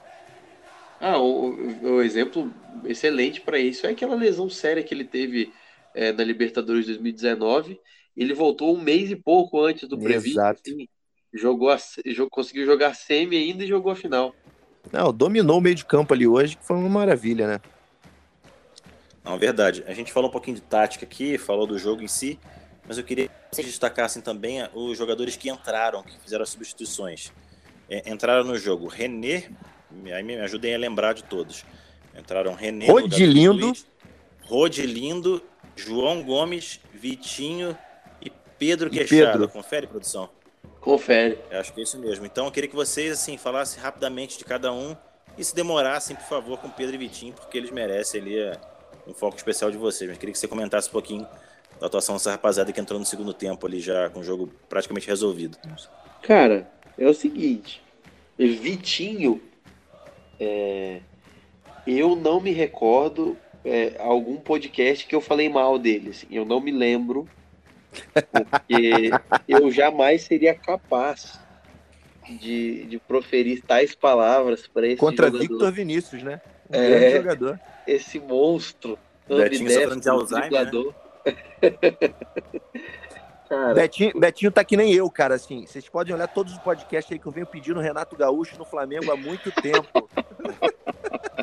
[1.01, 1.49] Ah, o,
[1.95, 2.53] o- exemplo
[2.85, 5.51] excelente para isso é aquela lesão séria que ele teve
[5.95, 7.79] é, na Libertadores 2019.
[8.15, 10.39] Ele voltou um mês e pouco antes do previsto.
[10.39, 10.87] Assim.
[11.33, 11.77] Jogou a,
[12.29, 14.35] conseguiu jogar semi ainda e jogou a final.
[14.91, 17.61] Não, dominou o meio de campo ali hoje, que foi uma maravilha, né?
[19.23, 19.83] Não, verdade.
[19.87, 22.39] A gente falou um pouquinho de tática aqui, falou do jogo em si,
[22.87, 27.31] mas eu queria que vocês destacassem também os jogadores que entraram, que fizeram as substituições.
[27.89, 29.49] É, entraram no jogo René,
[30.13, 31.65] aí me ajudem a lembrar de todos.
[32.17, 33.73] Entraram René, Rodilindo.
[34.43, 35.41] Rodilindo,
[35.75, 37.77] João Gomes, Vitinho
[38.21, 39.31] e Pedro E Queixada.
[39.31, 39.49] Pedro.
[39.49, 40.29] Confere, produção.
[40.79, 41.37] Confere.
[41.49, 42.25] Eu acho que é isso mesmo.
[42.25, 44.95] Então eu queria que vocês assim falassem rapidamente de cada um
[45.37, 48.59] e se demorassem, por favor, com Pedro e Vitinho, porque eles merecem ali é,
[49.07, 50.09] um foco especial de vocês.
[50.09, 51.27] Mas queria que você comentasse um pouquinho
[51.79, 55.07] da atuação dessa rapaziada que entrou no segundo tempo ali já com o jogo praticamente
[55.07, 55.57] resolvido.
[56.21, 57.81] Cara, é o seguinte.
[58.37, 59.41] Vitinho,
[60.41, 60.99] é,
[61.85, 66.09] eu não me recordo é, algum podcast que eu falei mal dele.
[66.09, 67.29] assim, eu não me lembro.
[68.49, 69.11] Porque
[69.47, 71.39] eu jamais seria capaz
[72.27, 76.41] de, de proferir tais palavras para esse Contra jogador, Victor Vinícius, né?
[76.69, 76.89] Um É.
[76.89, 77.59] grande jogador.
[77.85, 78.97] esse monstro.
[79.27, 80.81] Betinho de Alzheimer, né?
[83.51, 85.65] Cara, Betinho, Betinho tá que nem eu, cara, assim.
[85.65, 88.63] Vocês podem olhar todos os podcasts aí que eu venho pedindo o Renato Gaúcho no
[88.63, 90.09] Flamengo há muito tempo.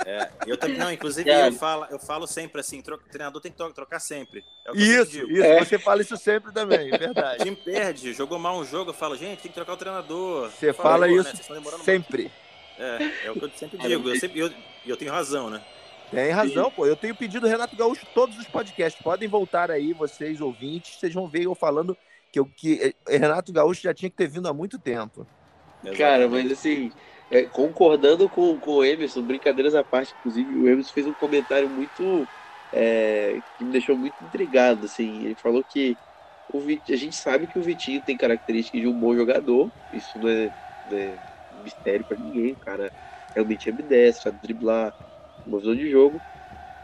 [0.07, 1.49] É, eu também, não, inclusive Cara.
[1.49, 4.45] eu falo, eu falo sempre assim, tro- o treinador tem que tro- trocar sempre.
[4.65, 5.33] É o que eu sempre Isso, digo.
[5.33, 5.43] isso.
[5.43, 5.65] É.
[5.65, 7.45] Você fala isso sempre também, é O verdade.
[7.45, 10.51] time perde, jogou mal um jogo, eu falo, gente, tem que trocar o treinador.
[10.51, 11.31] Você fala favor, né?
[11.35, 12.31] isso demorando sempre.
[12.79, 14.09] É, é o que eu sempre digo.
[14.09, 14.51] Eu, sempre, eu,
[14.87, 15.61] eu tenho razão, né?
[16.11, 16.87] Tem razão, pô.
[16.87, 19.03] Eu tenho pedido o Renato Gaúcho todos os podcasts.
[19.03, 20.99] Podem voltar aí, vocês ouvintes.
[20.99, 21.95] Vocês vão ver eu falando
[22.33, 25.27] que, eu, que eh, Renato Gaúcho já tinha que ter vindo há muito tempo.
[25.99, 26.91] Cara, mas assim,
[27.31, 31.69] é, concordando com, com o Emerson, brincadeiras à parte, inclusive, o Emerson fez um comentário
[31.71, 32.29] muito.
[32.73, 34.87] é, que me deixou muito intrigado.
[34.87, 35.99] Assim, ele falou que
[36.49, 40.19] o Vit- a gente sabe que o Vitinho tem características de um bom jogador, isso
[40.19, 40.53] não é,
[40.85, 42.93] não é mistério pra ninguém, o cara
[43.35, 44.95] realmente é ambidestro, sabe driblar,
[45.45, 46.23] uma visão de jogo.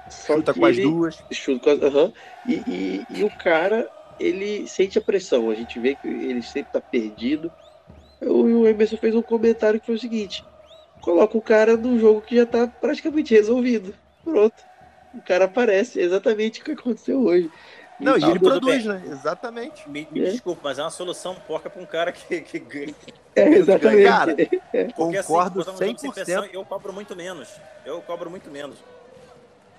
[0.09, 1.24] Só Chuta com as duas.
[1.33, 2.12] Chuta com as, aham.
[2.44, 5.50] e, e, e o cara, ele sente a pressão.
[5.50, 7.52] A gente vê que ele sempre tá perdido.
[8.20, 10.44] O, Emerson fez um comentário que foi o seguinte:
[11.00, 13.94] coloca o cara num jogo que já tá praticamente resolvido.
[14.22, 14.55] Pronto.
[15.14, 16.00] O cara aparece.
[16.00, 17.50] É exatamente o que aconteceu hoje.
[18.00, 18.92] Não, e Tá, ele produz, bem.
[18.94, 19.03] né?
[19.07, 19.88] Exatamente.
[19.88, 20.31] Me, me É.
[20.31, 22.94] desculpa, mas é uma solução porca pra um cara que, que ganha.
[23.37, 24.05] É, exatamente.
[24.05, 24.92] Cara, Porque, assim,
[25.29, 26.50] concordo botar um jogo sem pressão, 100%.
[26.53, 27.48] eu cobro muito menos.
[27.87, 28.77] Eu cobro muito menos.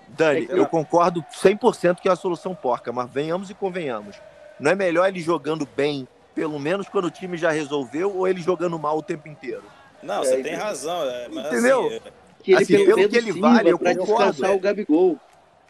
[0.08, 4.16] Dani, É, eu concordo 100% que é a solução porca, mas venhamos e convenhamos.
[4.60, 8.42] Não é melhor ele jogando bem, pelo menos quando o time já resolveu, ou ele
[8.42, 9.64] jogando mal o tempo inteiro?
[10.04, 11.02] Não, É, você tem razão.
[11.10, 11.86] é, mas, Entendeu?
[11.88, 12.02] assim, é,
[12.44, 14.52] que ele Assim, pelo que ele vale, eu concordo, é.
[14.52, 15.20] o Gabigol.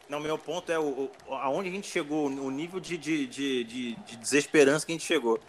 [0.10, 3.64] não, meu ponto é o, o- aonde a gente chegou, o nível de, de, de,
[3.64, 5.40] de- de desesperança que a gente chegou.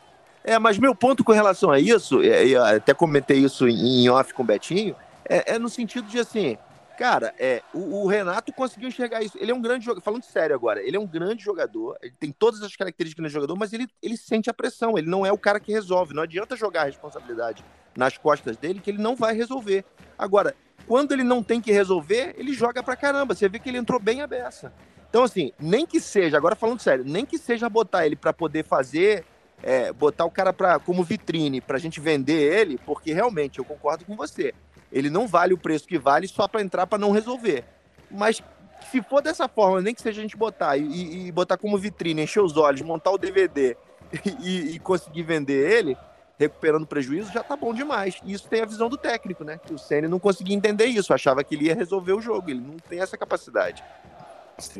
[0.44, 4.08] É, mas meu ponto com relação a isso, é, eu até comentei isso em em
[4.08, 4.94] off com o Betinho,
[5.28, 6.56] é, é no sentido de assim,
[6.96, 9.36] cara, é, o, o Renato conseguiu enxergar isso.
[9.38, 12.32] Ele é um grande jogador, falando sério agora, ele é um grande jogador, ele tem
[12.32, 15.38] todas as características de jogador, mas ele, ele sente a pressão, ele não é o
[15.38, 16.14] cara que resolve.
[16.14, 17.64] Não adianta jogar a responsabilidade
[17.96, 19.84] nas costas dele, que ele não vai resolver.
[20.18, 20.54] Agora,
[20.86, 23.34] quando ele não tem que resolver, ele joga pra caramba.
[23.34, 24.72] Você vê que ele entrou bem a beça.
[25.08, 28.64] Então, assim, nem que seja, agora falando sério, nem que seja botar ele pra poder
[28.64, 29.24] fazer
[29.62, 34.04] é, botar o cara pra, como vitrine pra gente vender ele, porque realmente eu concordo
[34.04, 34.54] com você.
[34.92, 37.64] Ele não vale o preço que vale só pra entrar pra não resolver.
[38.10, 38.42] Mas
[38.90, 42.22] se for dessa forma, nem que seja a gente botar e, e- botar como vitrine,
[42.22, 43.76] encher os olhos, montar o DVD
[44.42, 45.96] e, e conseguir vender ele,
[46.38, 48.20] recuperando prejuízo, já tá bom demais.
[48.24, 49.58] E isso tem a visão do técnico, né?
[49.64, 52.50] Que o Ceni não conseguia entender isso, achava que ele ia resolver o jogo.
[52.50, 53.82] Ele não tem essa capacidade.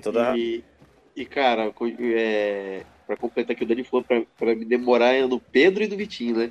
[0.02, 0.64] Toda E,
[1.14, 5.40] e, cara, é, pra completar aqui, o Dani falou pra, pra me demorar é no
[5.40, 6.50] Pedro e no Vitinho, né?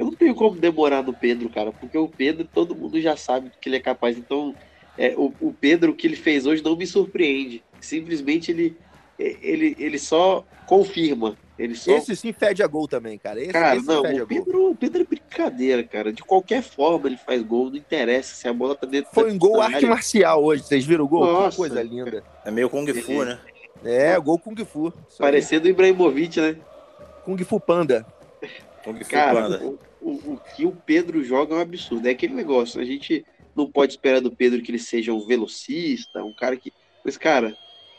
[0.00, 3.52] Eu não tenho como demorar no Pedro, cara, porque o Pedro, todo mundo já sabe
[3.60, 4.16] que ele é capaz.
[4.16, 4.54] Então,
[4.96, 7.62] é, o, o Pedro, o que ele fez hoje não me surpreende.
[7.82, 8.78] Simplesmente ele,
[9.18, 11.36] é, ele, ele só confirma.
[11.58, 11.94] Ele só.
[11.94, 13.42] Esse sim fede a gol também, cara.
[13.42, 14.26] Esse, cara, esse não, o.
[14.26, 16.10] Pedro, o Pedro é brincadeira, cara.
[16.10, 19.36] De qualquer forma ele faz gol, não interessa se a bola tá dentro Foi um
[19.36, 20.62] gol arte marcial hoje.
[20.62, 21.26] Vocês viram o gol?
[21.26, 21.50] Nossa.
[21.50, 22.24] Que coisa linda.
[22.42, 23.38] É meio Kung Fu, né?
[23.84, 24.90] É, gol Kung Fu.
[25.18, 26.56] Parecendo o Ibrahimovic, né?
[27.22, 28.06] Kung Fu Panda.
[28.82, 29.58] Kung Fu Cara, Panda.
[29.58, 32.06] o, o, o que o Pedro joga é um absurdo.
[32.08, 36.24] É aquele negócio, a gente não pode esperar do Pedro que ele seja um velocista,
[36.24, 36.72] um cara que.
[37.04, 37.58] Mas, cara,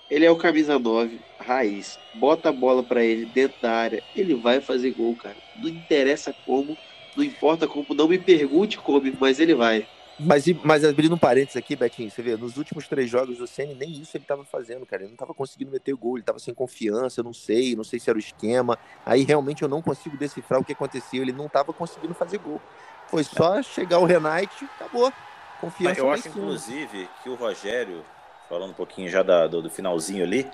[0.10, 2.00] ele é o camisa 9, raiz.
[2.14, 5.42] Bota a bola pra ele dentro da área, ele vai fazer gol, cara.
[5.56, 6.80] Não interessa como,
[7.16, 9.88] não importa como, não me pergunte como, mas ele vai.
[10.20, 13.74] Mas, mas abrindo um parênteses aqui, Betinho, você vê, nos últimos três jogos do Ceni
[13.74, 15.02] nem isso ele estava fazendo, cara.
[15.02, 18.00] Ele não estava conseguindo meter gol, ele estava sem confiança, eu não sei, não sei
[18.00, 18.78] se era o esquema.
[19.06, 22.62] Aí realmente eu não consigo decifrar o que aconteceu, ele não estava conseguindo fazer gol.
[23.08, 25.12] Foi só chegar o Renate, acabou.
[25.60, 26.00] Confiança.
[26.00, 28.04] Eu acho, inclusive, que o Rogério,
[28.50, 30.50] falando um pouquinho já da, do, do, finalzinho ali,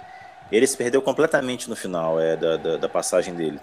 [0.52, 3.60] ele se perdeu completamente no final é, da, da, da passagem dele.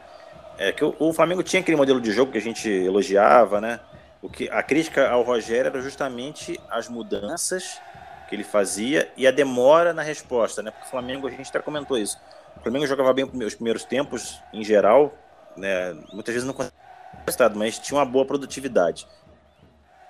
[0.56, 3.80] É que o, o Flamengo tinha aquele modelo de jogo que a gente elogiava, né?
[4.24, 7.78] O que a crítica ao Rogério era justamente as mudanças
[8.26, 10.70] que ele fazia e a demora na resposta, né?
[10.70, 12.18] Porque o Flamengo, a gente até comentou isso.
[12.56, 15.12] O Flamengo jogava bem os primeiros tempos, em geral,
[15.58, 15.92] né?
[16.10, 16.80] Muitas vezes não conseguia
[17.26, 19.06] resultado, mas tinha uma boa produtividade.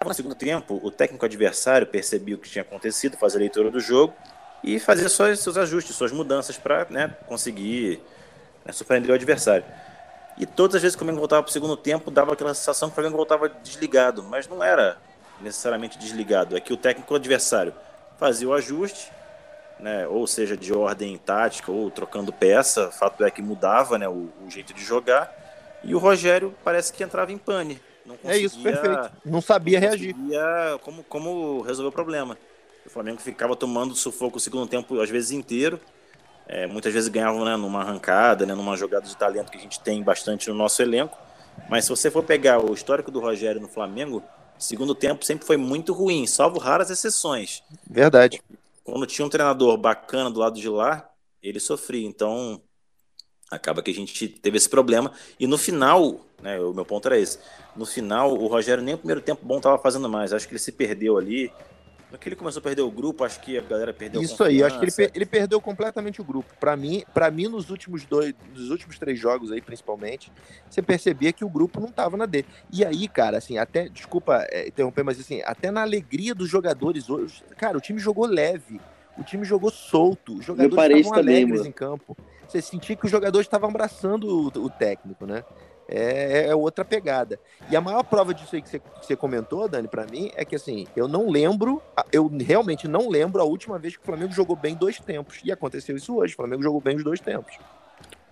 [0.05, 3.81] No segundo tempo, o técnico adversário percebia o que tinha acontecido, fazia a leitura do
[3.81, 4.15] jogo
[4.63, 8.01] e fazia só seus ajustes, suas mudanças para né, conseguir
[8.65, 9.65] né, surpreender o adversário.
[10.37, 12.89] E todas as vezes que o Flamengo voltava para o segundo tempo, dava aquela sensação
[12.89, 14.99] que o Flamengo voltava desligado, mas não era
[15.41, 16.57] necessariamente desligado.
[16.57, 17.73] É que o técnico adversário
[18.19, 19.13] fazia o ajuste,
[19.79, 24.31] né, ou seja, de ordem tática ou trocando peça, fato é que mudava né, o,
[24.45, 25.33] o jeito de jogar,
[25.83, 27.81] e o Rogério parece que entrava em pane.
[28.25, 29.11] é isso, perfeito.
[29.25, 30.15] Não sabia não reagir.
[30.15, 32.39] Sabia como, como resolver o problema.
[32.87, 35.81] O Flamengo ficava tomando sufoco o segundo tempo, às vezes inteiro,
[36.47, 39.81] é, muitas vezes ganhavam né, numa arrancada, né, numa jogada de talento que a gente
[39.81, 41.17] tem bastante no nosso elenco.
[41.69, 44.23] Mas se você for pegar o histórico do Rogério no Flamengo,
[44.59, 47.63] segundo tempo sempre foi muito ruim, salvo raras exceções.
[47.89, 48.43] Verdade.
[48.83, 51.09] Quando tinha um treinador bacana do lado de lá,
[51.43, 52.07] ele sofria.
[52.07, 52.61] Então,
[53.51, 55.13] acaba que a gente teve esse problema.
[55.39, 57.39] E no final, né, o meu ponto era esse.
[57.75, 60.33] No final, o Rogério nem o primeiro tempo bom estava fazendo mais.
[60.33, 61.51] Acho que ele se perdeu ali.
[62.15, 64.63] No que ele começou a perder o grupo, acho que a galera perdeu Isso aí,
[64.63, 66.55] acho que ele, per ele perdeu completamente o grupo.
[66.61, 70.31] Para mim, para mim nos últimos dois, nos últimos três jogos aí, principalmente,
[70.71, 72.47] você percebia que o grupo não tava na dele.
[72.73, 77.11] E aí, cara, assim, até desculpa é, interromper, mas assim, até na alegria dos jogadores
[77.11, 78.81] hoje, cara, o time jogou leve.
[79.19, 81.69] O time jogou solto, os jogadores estavam alegres mano.
[81.69, 82.17] em campo.
[82.47, 85.43] Você sentia que os jogadores estavam abraçando o, o técnico, né?
[85.89, 87.39] É, é, outra pegada.
[87.71, 90.45] E a maior prova disso aí que você, que você comentou, Dani, para mim, é
[90.45, 94.33] que assim, eu não lembro, eu realmente não lembro a última vez que o Flamengo
[94.33, 95.41] jogou bem dois tempos.
[95.45, 97.59] E aconteceu isso hoje, o Flamengo jogou bem os dois tempos.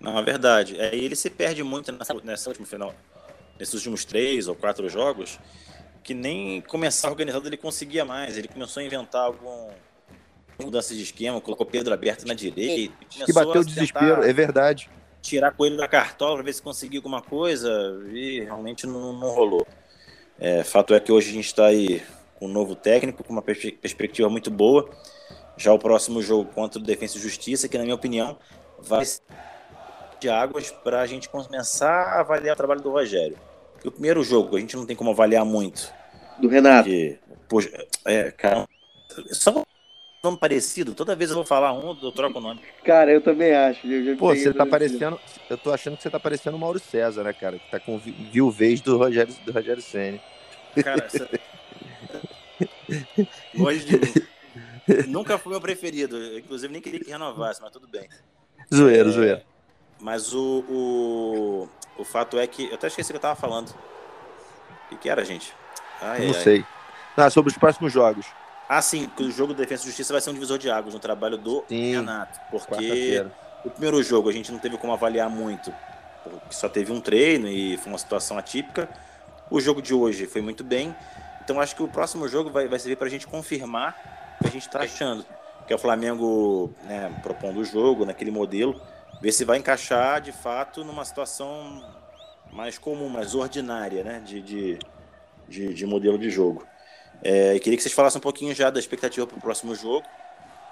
[0.01, 0.81] Não, é verdade.
[0.81, 2.95] É, ele se perde muito nessa, nessa última final,
[3.59, 5.39] nesses últimos três ou quatro jogos,
[6.03, 8.39] que nem começar organizado ele conseguia mais.
[8.39, 9.69] Ele começou a inventar algum
[10.59, 12.95] mudança de esquema, colocou Pedro aberto na direita.
[13.09, 14.89] Que bateu o desespero, é verdade
[15.23, 17.71] tirar coelho da cartola para ver se conseguia alguma coisa
[18.13, 19.67] e realmente não, não rolou.
[20.39, 22.03] É, fato é que hoje a gente está aí
[22.39, 24.91] com um novo técnico, com uma pers perspectiva muito boa.
[25.57, 28.37] Já o próximo jogo contra o Defensa e Justiça, que na minha opinião
[28.81, 29.23] vai ser
[30.19, 33.39] de águas para a gente começar a avaliar o trabalho do Rogério.
[33.73, 35.93] Porque o primeiro jogo a gente não tem como avaliar muito.
[36.39, 36.89] Do Renato.
[36.89, 38.69] Porque, poxa, é, cara,
[39.31, 39.65] só
[40.23, 40.95] nome parecido.
[40.95, 42.61] Toda vez eu vou falar um, eu troco o nome.
[42.85, 43.87] Cara, eu também acho.
[43.87, 45.19] Eu Pô, você tá parecendo.
[45.51, 47.59] Eu tô achando que você tá parecendo o Mauro César, né, cara?
[47.59, 50.21] Que tá com viuvez do Rogério, do Rogério Senna.
[50.83, 51.29] Cara, essa...
[53.55, 55.09] longe de mim.
[55.09, 56.17] Nunca foi meu preferido.
[56.17, 58.09] Eu, inclusive, nem queria que renovasse, mas tudo bem.
[58.73, 59.41] Zoeiro, é, zoeiro.
[60.01, 62.69] Mas o, o, o fato é que.
[62.69, 63.71] Eu até esqueci o que eu tava falando.
[63.71, 65.53] O que, que era, gente?
[66.01, 66.65] Ai, Não ai, sei.
[67.17, 68.27] Ah, sobre os próximos jogos.
[68.75, 70.95] Ah, sim, que o jogo de Defesa e Justiça vai ser um divisor de águas
[70.95, 72.41] no trabalho do sim, Renato.
[72.51, 73.23] Porque
[73.63, 75.71] o primeiro jogo a gente não teve como avaliar muito,
[76.23, 78.89] porque só teve um treino e foi uma situação atípica.
[79.51, 80.97] O jogo de hoje foi muito bem.
[81.45, 84.49] Então acho que o próximo jogo vai, vai servir para a gente confirmar o que
[84.49, 85.23] a gente está achando.
[85.67, 88.81] Que é o Flamengo né, propondo o jogo naquele modelo,
[89.21, 91.85] ver se vai encaixar de fato numa situação
[92.51, 94.79] mais comum, mais ordinária né, de, de,
[95.47, 96.72] de, de modelo de jogo.
[97.23, 100.07] É, queria que vocês falassem um pouquinho já da expectativa para o próximo jogo.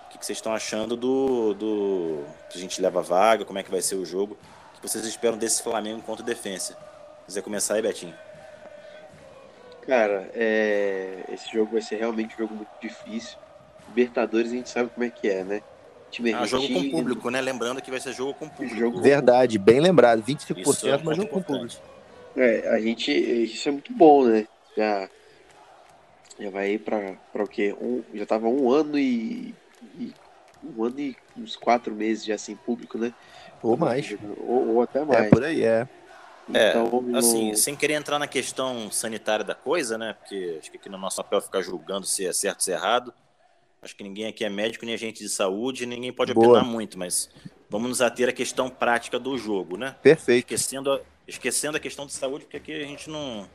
[0.06, 2.24] O que, que vocês estão achando do, do.
[2.50, 4.36] que a gente leva vaga, como é que vai ser o jogo.
[4.76, 6.26] O que vocês esperam desse Flamengo contra?
[6.58, 6.74] Se
[7.26, 8.14] quiser começar aí, Betinho.
[9.86, 11.24] Cara, é...
[11.32, 13.38] esse jogo vai ser realmente um jogo muito difícil.
[13.88, 15.62] Libertadores a gente sabe como é que é, né?
[16.10, 17.40] Time ah, jogo com público, né?
[17.40, 18.76] Lembrando que vai ser jogo com público.
[18.76, 20.22] Jogo Verdade, bem lembrado.
[20.22, 21.80] 25%, isso é mas jogo com público.
[22.36, 23.12] É, a gente.
[23.12, 24.46] Isso é muito bom, né?
[24.76, 25.08] Já
[26.40, 27.76] já vai para o quê?
[27.80, 29.54] Um, já tava um ano e,
[29.98, 30.12] e,
[30.64, 33.12] um ano e uns quatro meses já sem público, né?
[33.62, 34.16] Ou mais.
[34.38, 35.26] Ou, ou até mais.
[35.26, 35.86] É por aí, é.
[36.52, 37.56] É, então, assim, no...
[37.56, 40.14] sem querer entrar na questão sanitária da coisa, né?
[40.14, 42.74] Porque acho que aqui no nosso papel ficar julgando se é certo ou se é
[42.74, 43.12] errado.
[43.82, 46.48] Acho que ninguém aqui é médico nem agente de saúde, ninguém pode Boa.
[46.48, 47.30] opinar muito, mas
[47.68, 49.94] vamos nos ater à questão prática do jogo, né?
[50.02, 50.44] Perfeito.
[50.44, 53.48] Esquecendo a, esquecendo a questão de saúde, porque aqui a gente não,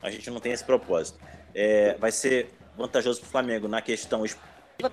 [0.00, 1.18] a gente não tem esse propósito.
[1.54, 4.24] É, vai ser vantajoso para o Flamengo na questão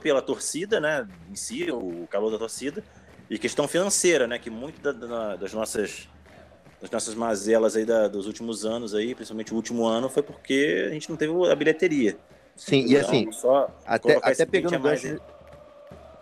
[0.02, 2.84] pela torcida, né, em si, o calor da torcida,
[3.30, 6.10] e questão financeira, né, que muito da, da, das nossas
[6.82, 10.86] das nossas mazelas aí da, dos últimos anos aí, principalmente o último ano, foi porque
[10.88, 12.18] a gente não teve a bilheteria.
[12.56, 13.30] Sim, então, e assim,
[13.86, 15.20] até, até pegando gancho,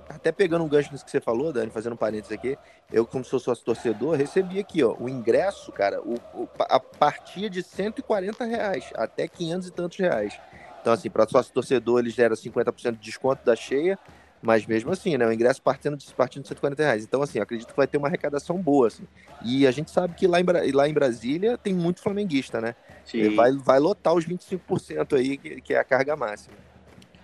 [0.09, 2.57] até pegando um gancho nisso que você falou, Dani, fazendo um parênteses aqui,
[2.91, 7.49] eu, como sou sócio torcedor, recebi aqui, ó, o ingresso, cara, o, o, a partir
[7.49, 10.39] de 140 reais até 500 e tantos reais.
[10.81, 13.97] Então, assim, para sócio torcedor, eles deram 50% de desconto da cheia,
[14.41, 17.03] mas mesmo assim, né, o ingresso partindo de, partindo de 140 reais.
[17.03, 19.07] Então, assim, acredito que vai ter uma arrecadação boa, assim.
[19.41, 22.75] E a gente sabe que lá em, lá em Brasília tem muito flamenguista, né?
[23.05, 23.33] Sim.
[23.33, 26.57] Vai, vai lotar os 25% aí, que, que é a carga máxima.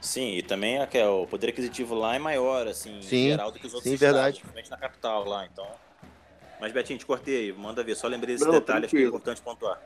[0.02, 3.52] Sim, e também é, é o poder aquisitivo lá é maior, assim, sim, em geral,
[3.52, 4.40] do que os outros sim, estados, verdade.
[4.40, 5.80] principalmente na capital lá, então...
[6.60, 8.86] Mas, Betinho, te cortei aí, manda ver, só lembrei desse Não, detalhe, tranquilo.
[8.86, 9.82] acho que é importante pontuar.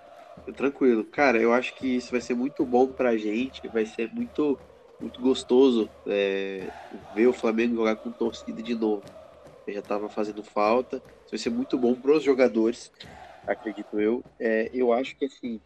[0.55, 1.05] Tranquilo.
[1.05, 4.61] Cara, eu acho que isso vai ser muito bom pra gente, vai ser muito,
[4.99, 6.73] muito gostoso é,
[7.09, 9.05] ver o Flamengo jogar com torcida de novo.
[9.65, 12.91] Eu já tava fazendo falta, isso vai ser muito bom pros jogadores,
[13.47, 14.25] acredito eu.
[14.39, 15.61] É, eu acho que, assim,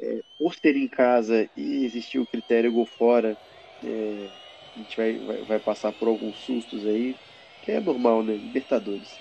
[0.00, 3.36] é, por ter em casa e existir o critério gol fora,
[3.82, 4.30] é,
[4.74, 7.16] a gente vai, vai, vai, passar por alguns sustos aí,
[7.60, 8.34] que é normal, né?
[8.36, 9.20] Libertadores.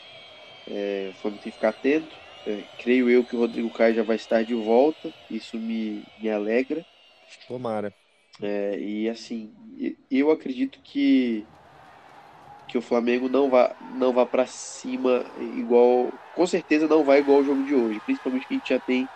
[0.68, 2.18] É, o Flamengo tem que ficar atento.
[2.46, 6.30] É, creio eu que o Rodrigo Caio já vai estar de volta, isso me, me
[6.30, 6.86] alegra.
[7.48, 7.94] Tomara.
[8.42, 9.54] É, e assim,
[10.10, 11.48] eu acredito que
[12.68, 17.38] que o Flamengo não vá não vá para cima igual, com certeza não vai igual
[17.38, 19.08] ao jogo de hoje, principalmente que a gente já tem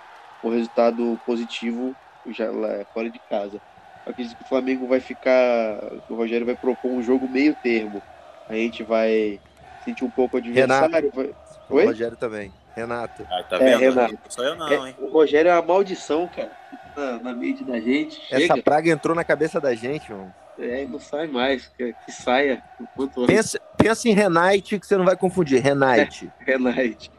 [0.43, 1.95] um resultado positivo
[2.29, 3.59] já lá fora de casa.
[4.05, 8.01] Acredito que o Flamengo vai ficar, o Rogério vai propor um jogo meio termo.
[8.47, 9.39] A gente vai
[9.83, 10.95] sentir um pouco o adversário.
[10.95, 11.35] Renato, vai...
[11.69, 11.83] Oi?
[11.83, 12.51] O Rogério também.
[12.75, 13.27] Renato.
[13.29, 13.69] Ah, tá vendo?
[13.69, 14.13] É, Renato.
[14.13, 14.95] Não sou eu não, é, hein?
[14.99, 16.51] O Rogério é uma maldição, cara.
[16.95, 18.21] Na, na mente da gente.
[18.29, 18.61] Essa Chega.
[18.61, 20.33] praga entrou na cabeça da gente, mano.
[20.59, 21.67] É, não sai mais.
[21.77, 22.63] Que, que saia.
[23.27, 25.61] Pensa, pensa em Renate, que você não vai confundir.
[25.61, 26.31] Renate.
[26.41, 27.11] É, Renate.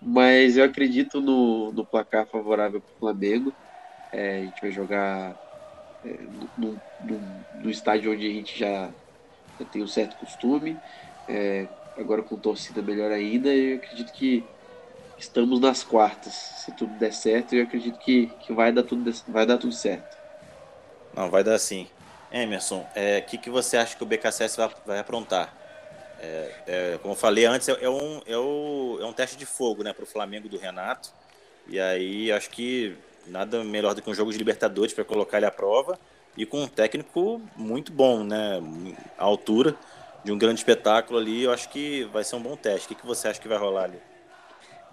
[0.00, 3.52] Mas eu acredito no, no placar favorável para o Flamengo.
[4.12, 5.34] É, a gente vai jogar
[6.04, 6.16] é,
[6.56, 7.20] no, no,
[7.62, 8.90] no, estádio onde a gente já,
[9.58, 10.76] já tem um certo costume.
[11.28, 13.48] É, agora com torcida melhor ainda.
[13.48, 14.44] Eu acredito que
[15.18, 16.32] estamos nas quartas.
[16.34, 20.16] Se tudo der certo, eu acredito que, que vai, dar tudo, vai dar tudo certo.
[21.14, 21.88] Não, vai dar sim.
[22.30, 25.65] Emerson, o é, que, que você acha que o BKSS vai, vai aprontar?
[26.18, 29.46] É, é, como eu falei antes, é, é, um, é, o, é um teste de
[29.46, 31.12] fogo né, para o Flamengo do Renato.
[31.68, 35.46] E aí acho que nada melhor do que um jogo de Libertadores para colocar ele
[35.46, 35.98] à prova.
[36.36, 38.60] E com um técnico muito bom, né?
[39.16, 39.74] A altura
[40.22, 42.86] de um grande espetáculo ali, eu acho que vai ser um bom teste.
[42.86, 43.98] O que, que você acha que vai rolar ali?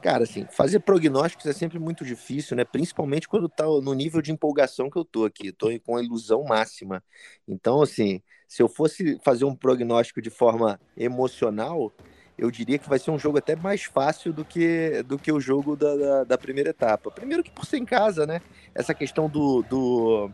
[0.01, 2.65] Cara, assim, fazer prognósticos é sempre muito difícil, né?
[2.65, 5.51] Principalmente quando tá no nível de empolgação que eu tô aqui.
[5.51, 7.03] Tô com a ilusão máxima.
[7.47, 8.21] Então, assim,
[8.53, 11.91] se eu fosse fazer um prognóstico de forma emocional,
[12.37, 15.39] eu diria que vai ser um jogo até mais fácil do que, do que o
[15.39, 17.09] jogo da, da, da primeira etapa.
[17.09, 18.41] Primeiro que por ser em casa, né?
[18.75, 20.29] Essa questão do, do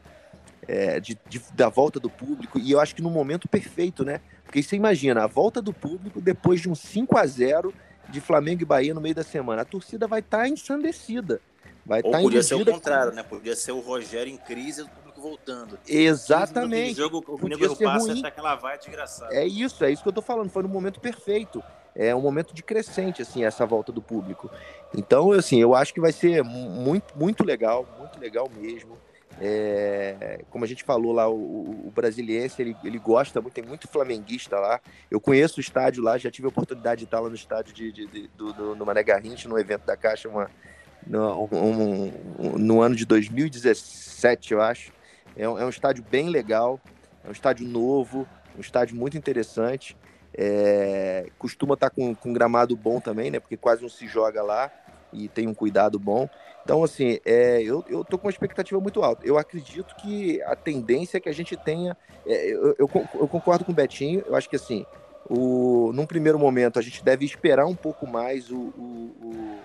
[0.68, 4.20] é, de, de, da volta do público, e eu acho que no momento perfeito, né?
[4.44, 7.74] Porque você imagina, a volta do público depois de um 5 a 0
[8.10, 9.62] de Flamengo e Bahia no meio da semana.
[9.62, 11.40] A torcida vai estar tá ensandecida.
[11.86, 13.24] Vai Ou tá podia ser o contrário, né?
[13.24, 14.86] Podia ser o Rogério em crise
[15.20, 15.80] o público voltando.
[15.88, 16.94] Exatamente.
[16.94, 18.26] O jogo, o podia ser passa ruim.
[18.26, 19.36] aquela vai desgraçada.
[19.36, 20.50] É isso, é isso que eu tô falando.
[20.50, 21.64] Foi no momento perfeito.
[21.96, 24.50] É um momento de crescente, assim, essa volta do público.
[24.96, 28.98] Então, assim, eu acho que vai ser muito, muito legal, muito legal mesmo.
[29.42, 33.88] É, como a gente falou lá, o, o brasiliense ele, ele gosta muito, tem muito
[33.88, 34.80] flamenguista lá.
[35.10, 37.92] Eu conheço o estádio lá, já tive a oportunidade de estar lá no estádio de,
[37.92, 40.50] de, de do, do, no Mané Garrincha, no evento da Caixa, uma,
[41.08, 44.92] no, um, um, no ano de 2017, eu acho.
[45.40, 46.82] É, é, um estádio bem legal,
[47.24, 49.96] é um estádio novo, um estádio muito interessante.
[50.38, 53.40] É, costuma estar com, com gramado bom também, né?
[53.40, 54.70] Porque quase não se joga lá
[55.14, 56.30] e tem um cuidado bom.
[56.64, 59.26] Então, assim, é, eu, eu tô com uma expectativa muito alta.
[59.26, 61.98] Eu acredito que a tendência é que a gente tenha.
[62.28, 64.86] É, eu, eu, eu, concordo com o Betinho, eu acho que assim,
[65.28, 69.60] o, num primeiro momento a gente deve esperar um pouco mais o, o,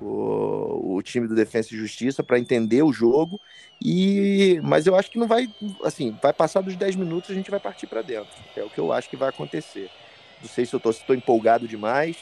[0.00, 3.40] o time do Defensa e Justiça para entender o jogo.
[3.80, 5.48] E, mas eu acho que não vai.
[5.84, 8.30] Assim, vai passar dos 10 minutos a gente vai partir para dentro.
[8.56, 9.90] É o que eu acho que vai acontecer.
[10.40, 12.16] Não sei se eu estou empolgado demais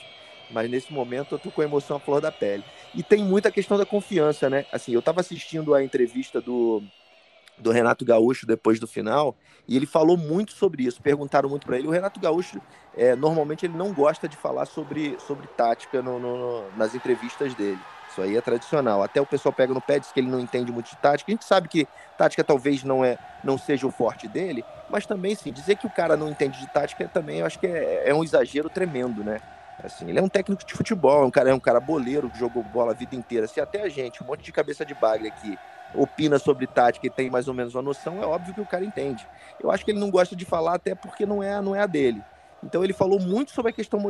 [0.53, 2.65] mas nesse momento eu tô com a emoção à flor da pele.
[2.95, 4.67] E tem muita questão da confiança, né?
[4.73, 6.83] Assim, eu estava assistindo a entrevista do,
[7.61, 9.37] do Renato Gaúcho depois do final
[9.71, 11.01] e ele falou muito sobre isso.
[11.01, 11.87] Perguntaram muito para ele.
[11.87, 12.61] O Renato Gaúcho,
[12.97, 17.79] é, normalmente, ele não gosta de falar sobre, sobre tática no, no, nas entrevistas dele.
[18.11, 19.03] Isso aí é tradicional.
[19.03, 21.31] Até o pessoal pega no pé, diz que ele não entende muito de tática.
[21.31, 21.87] A gente sabe que
[22.19, 25.91] tática talvez não é não seja o forte dele, mas também, sim, dizer que o
[25.91, 29.39] cara não entende de tática também, eu acho que é, é um exagero tremendo, né?
[29.83, 32.39] Assim, ele é um técnico de futebol, é um cara, é um cara boleiro que
[32.39, 33.47] jogou bola a vida inteira.
[33.47, 35.57] Se até a gente, um monte de cabeça de bagre aqui,
[35.95, 38.85] opina sobre tática e tem mais ou menos uma noção, é óbvio que o cara
[38.85, 39.27] entende.
[39.63, 41.87] Eu acho que ele não gosta de falar até porque não é, não é a
[41.87, 42.23] dele.
[42.63, 44.01] Então ele falou muito sobre a questão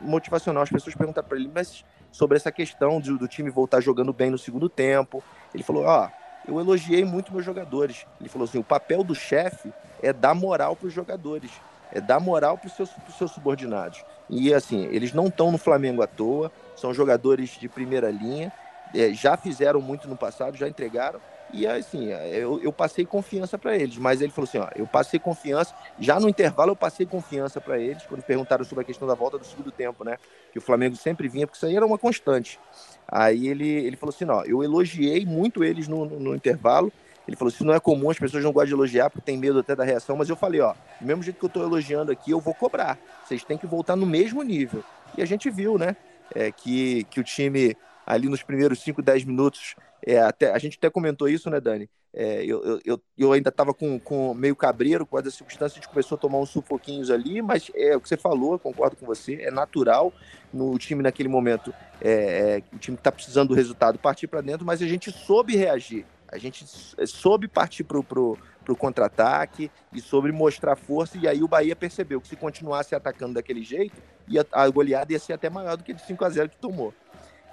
[0.00, 0.62] motivacional.
[0.62, 4.30] As pessoas perguntaram para ele, mas sobre essa questão do, do, time voltar jogando bem
[4.30, 5.22] no segundo tempo.
[5.54, 8.06] Ele falou, ó, oh, eu elogiei muito meus jogadores.
[8.20, 11.50] Ele falou assim, o papel do chefe é dar moral para os jogadores,
[11.92, 14.04] é dar moral para os seus, seus subordinados.
[14.28, 18.52] E assim, eles não estão no Flamengo à toa, são jogadores de primeira linha,
[18.94, 21.20] é, já fizeram muito no passado, já entregaram.
[21.52, 25.18] E assim, eu, eu passei confiança para eles, mas ele falou assim: ó, eu passei
[25.18, 29.14] confiança, já no intervalo eu passei confiança para eles, quando perguntaram sobre a questão da
[29.14, 30.18] volta do segundo tempo, né?
[30.52, 32.60] Que o Flamengo sempre vinha, porque isso aí era uma constante.
[33.06, 36.92] Aí ele, ele falou assim: ó, eu elogiei muito eles no, no, no intervalo.
[37.26, 39.58] Ele falou: isso não é comum, as pessoas não gostam de elogiar porque tem medo
[39.58, 42.30] até da reação, mas eu falei: ó, do mesmo jeito que eu tô elogiando aqui,
[42.30, 42.98] eu vou cobrar.
[43.24, 44.84] Vocês têm que voltar no mesmo nível.
[45.16, 45.96] E a gente viu, né?
[46.34, 47.74] É, que, que o time
[48.08, 49.74] ali nos primeiros 5, 10 minutos.
[50.04, 51.90] É, até, a gente até comentou isso, né, Dani?
[52.14, 55.88] É, eu, eu, eu ainda estava com, com meio cabreiro com as circunstâncias, a gente
[55.88, 59.34] começou a tomar uns sufoquinhos ali, mas é o que você falou, concordo com você,
[59.42, 60.10] é natural
[60.50, 64.64] no time naquele momento, é, é, o time está precisando do resultado partir para dentro,
[64.64, 66.64] mas a gente soube reagir, a gente
[67.06, 72.28] soube partir para o contra-ataque e soube mostrar força, e aí o Bahia percebeu que
[72.28, 76.00] se continuasse atacando daquele jeito, ia, a goleada ia ser até maior do que de
[76.02, 76.94] 5 a 0 que tomou.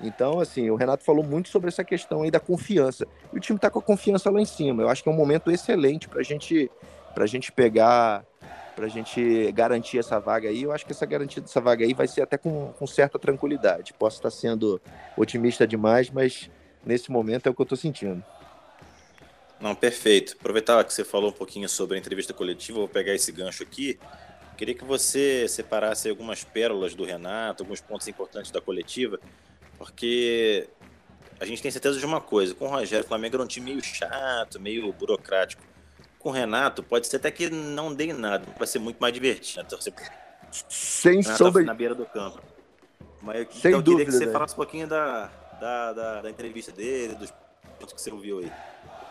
[0.02, 3.08] Então, assim, o Renato falou muito sobre essa questão aí da confiança.
[3.34, 4.84] E o time está com a confiança lá em cima.
[4.84, 6.70] Eu acho que é um momento excelente para gente,
[7.16, 8.26] a gente pegar,
[8.76, 10.64] para a gente garantir essa vaga aí.
[10.64, 13.94] Eu acho que essa garantia dessa vaga aí vai ser até com, com certa tranquilidade.
[13.94, 14.82] Posso estar sendo
[15.16, 16.50] otimista demais, mas
[16.86, 18.24] nesse momento é o que eu estou sentindo.
[19.62, 20.36] Não, perfeito.
[20.38, 23.98] Aproveitar que você falou um pouquinho sobre a entrevista coletiva, vou pegar esse gancho aqui.
[24.58, 29.20] Queria que você separasse algumas pérolas do Renato, alguns pontos importantes da coletiva
[29.78, 30.68] porque
[31.40, 33.72] a gente tem certeza de uma coisa: com o Rogério, o Flamengo era um time
[33.72, 35.62] meio chato, meio burocrático.
[36.20, 39.62] Com o Renato, pode ser até que não dê nada, vai ser muito mais divertido.
[39.62, 39.70] Né?
[39.70, 39.94] Torcer
[40.52, 41.64] Sem sombra.
[41.64, 42.42] Na beira do campo.
[43.22, 44.32] Mas eu, Sem então, dúvida, queria que você né?
[44.32, 47.32] falasse um pouquinho da, da, da, da entrevista dele, dos
[47.80, 48.52] pontos que você ouviu aí.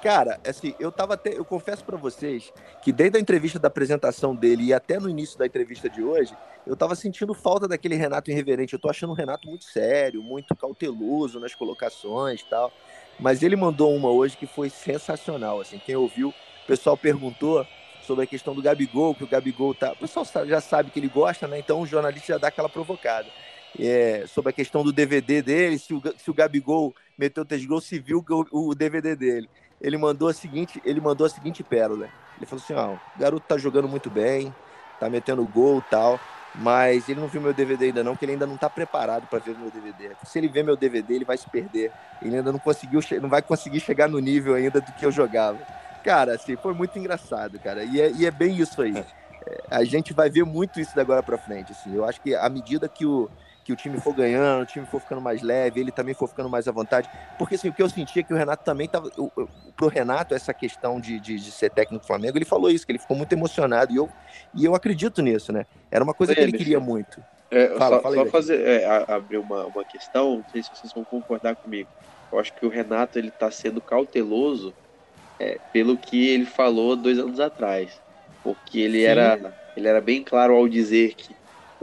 [0.05, 2.52] Cara, assim, eu tava até, eu confesso para vocês
[2.82, 6.36] que desde a entrevista da apresentação dele e até no início da entrevista de hoje,
[6.66, 8.74] eu tava sentindo falta daquele Renato irreverente.
[8.74, 12.70] Eu tô achando o Renato muito sério, muito cauteloso nas colocações e tal.
[13.18, 17.66] Mas ele mandou uma hoje que foi sensacional, assim, quem ouviu, o pessoal perguntou
[18.02, 21.09] sobre a questão do Gabigol, que o Gabigol tá, o pessoal já sabe que ele
[21.09, 21.59] gosta, né?
[21.61, 23.28] Então o jornalista já dá aquela provocada.
[23.76, 27.84] É, sobre a questão do DVD dele, se o, se o Gabigol meteu três gols,
[27.84, 29.48] se viu o, o DVD dele
[29.85, 32.09] ele mandou a seguinte, ele mandou a seguinte pérola.
[32.39, 34.53] Ele falou assim, ó, o garoto tá jogando muito bem,
[34.99, 36.18] tá metendo gol e tal,
[36.55, 39.39] mas ele não viu meu DVD ainda não, que ele ainda não tá preparado para
[39.41, 40.16] ver meu DVD.
[40.24, 41.93] Se ele ver meu DVD, ele vai se perder.
[42.22, 45.59] Ele ainda não conseguiu, não vai conseguir chegar no nível ainda do que eu jogava.
[46.03, 47.85] Cara, assim, foi muito engraçado, cara.
[47.85, 48.97] E é, e é bem isso aí.
[49.47, 51.95] É, a gente vai ver muito isso da agora para frente, assim.
[51.95, 53.28] Eu acho que à medida que o
[53.64, 56.50] que o time for ganhando, o time for ficando mais leve, ele também for ficando
[56.50, 57.08] mais à vontade.
[57.38, 59.10] Porque assim, o que eu sentia é que o Renato também estava.
[59.74, 62.92] Pro Renato, essa questão de, de, de, ser técnico do Flamengo, ele falou isso, que
[62.92, 63.92] ele ficou muito emocionado.
[63.92, 64.08] E eu,
[64.54, 65.64] e eu acredito nisso, né?
[65.90, 66.64] Era uma coisa Oi, que ele bicho.
[66.64, 67.24] queria muito.
[67.50, 70.70] É, Fala, só, fala só aí, fazer, é, abrir uma, uma questão, não sei se
[70.74, 71.88] vocês vão concordar comigo.
[72.30, 74.74] Eu acho que o Renato ele está sendo cauteloso
[75.38, 78.00] é, pelo que ele falou dois anos atrás,
[78.42, 79.06] porque ele Sim.
[79.06, 81.34] era ele era bem claro ao dizer que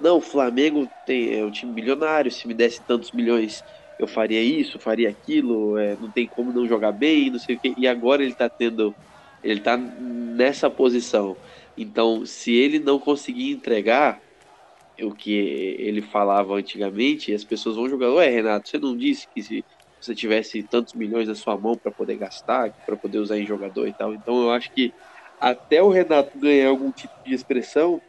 [0.02, 3.64] não, o Flamengo tem é um time milionário, se me desse tantos milhões
[3.98, 7.60] eu faria isso, faria aquilo, é, não tem como não jogar bem, não sei o
[7.60, 7.74] quê.
[7.78, 8.98] E agora ele está tendo,
[9.44, 11.40] ele tá nessa posição.
[11.78, 14.20] Então, se ele não conseguir entregar
[15.02, 18.12] o que ele falava antigamente, as pessoas vão jogar.
[18.14, 19.66] Ué, Renato, você não disse que se
[20.00, 23.88] você tivesse tantos milhões na sua mão para poder gastar, para poder usar em jogador
[23.88, 24.14] e tal.
[24.14, 24.94] Então, eu acho que
[25.40, 28.02] até o Renato ganhar algum tipo de expressão,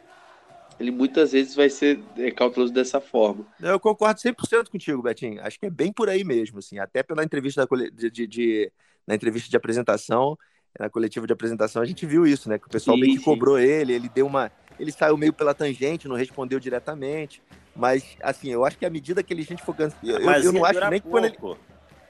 [0.79, 3.45] ele muitas vezes vai ser é, cauteloso dessa forma.
[3.59, 5.41] Eu concordo 100% contigo, Betinho.
[5.41, 6.79] Acho que é bem por aí mesmo, assim.
[6.79, 8.71] Até pela entrevista da cole- de, de- de-
[9.07, 10.37] na entrevista de apresentação,
[10.79, 12.57] na coletiva de apresentação, a gente viu isso, né?
[12.57, 13.23] Que o pessoal Sim, meio que sim.
[13.25, 17.41] cobrou ele, ele deu uma, ele saiu meio pela tangente, não respondeu diretamente.
[17.75, 20.45] Mas assim, eu acho que à medida que ele, a gente for eu, eu- Mas
[20.45, 21.09] eu ia não acho nem que pouco.
[21.09, 21.37] quando ele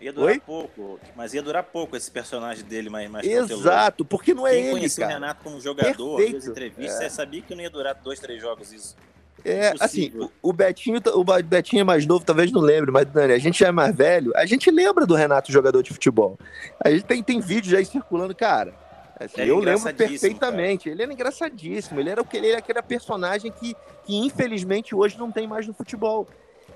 [0.04, 0.40] Ia durar Oi?
[0.46, 1.00] pouco.
[1.16, 3.26] Mas ia durar pouco esse personagem dele mais, mais.
[3.26, 5.20] Exato, porque não é Quem ele, conhecia o cara.
[5.20, 7.10] Renato como jogador, as entrevistas, É.
[7.10, 8.98] você sabia que não ia durar dois, três jogos isso.
[9.46, 13.38] É, assim, o Betinho, o Betinho é mais novo, talvez não lembre, mas, Dani, a
[13.38, 16.38] gente já é mais velho, a gente lembra do Renato jogador de futebol.
[16.84, 18.74] A gente tem, tem vídeos aí circulando, cara.
[19.20, 20.86] Assim, eu lembro perfeitamente.
[20.86, 20.96] Cara.
[20.96, 22.00] Ele era engraçadíssimo.
[22.00, 23.76] Ele era o que ele era aquele personagem que,
[24.06, 26.28] que infelizmente hoje não tem mais no futebol.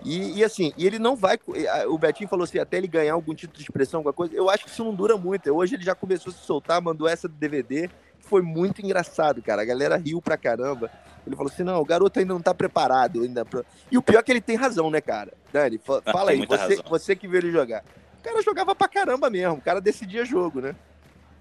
[0.03, 1.39] E, e, assim, e ele não vai.
[1.87, 4.33] O Betinho falou assim, até ele ganhar algum título de expressão, alguma coisa.
[4.33, 5.49] Eu acho que isso não dura muito.
[5.51, 7.89] Hoje ele já começou a se soltar, mandou essa do DVD.
[8.19, 9.61] Foi muito engraçado, cara.
[9.61, 10.91] A galera riu pra caramba.
[11.25, 13.21] Ele falou assim: não, o garoto ainda não tá preparado.
[13.21, 13.63] Ainda pra...
[13.91, 15.33] E o pior é que ele tem razão, né, cara?
[15.51, 17.83] Dani, ah, fala aí, você, você que viu ele jogar.
[18.19, 20.75] O cara jogava pra caramba mesmo, o cara decidia jogo, né?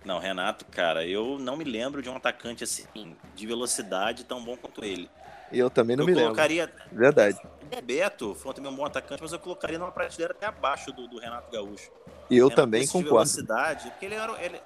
[0.04, 4.56] Não, Renato, cara, eu não me lembro de um atacante assim, de velocidade tão bom
[4.56, 5.10] quanto ele.
[5.52, 6.66] Eu também não eu me colocaria...
[6.66, 6.82] lembro.
[6.92, 7.38] Verdade.
[7.82, 11.18] Beto foi também um bom atacante, mas eu colocaria numa prateleira até abaixo do, do
[11.18, 11.90] Renato Gaúcho.
[12.30, 13.10] E eu Renato, também concordo.
[13.10, 14.60] velocidade, porque ele era, ele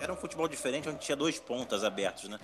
[0.00, 2.38] era um futebol diferente, onde tinha dois pontas abertos, né?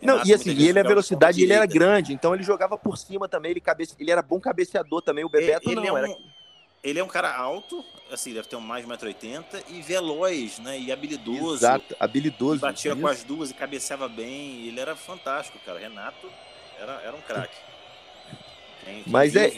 [0.00, 3.28] Não, e assim, e ele a velocidade, ele era grande, então ele jogava por cima
[3.28, 3.88] também, ele, cabe...
[3.98, 6.04] ele era bom cabeceador também, o Bebeto ele, ele não, é um...
[6.04, 6.16] era...
[6.84, 7.82] Ele é um cara alto,
[8.12, 10.78] assim, deve ter mais de 1,80m, e veloz, né?
[10.78, 11.54] E habilidoso.
[11.54, 12.60] Exato, habilidoso.
[12.60, 14.66] batia com as duas e cabeceava bem.
[14.66, 15.78] Ele era fantástico, cara.
[15.78, 16.30] Renato
[16.78, 17.56] era, era um craque.
[19.06, 19.52] Mas é.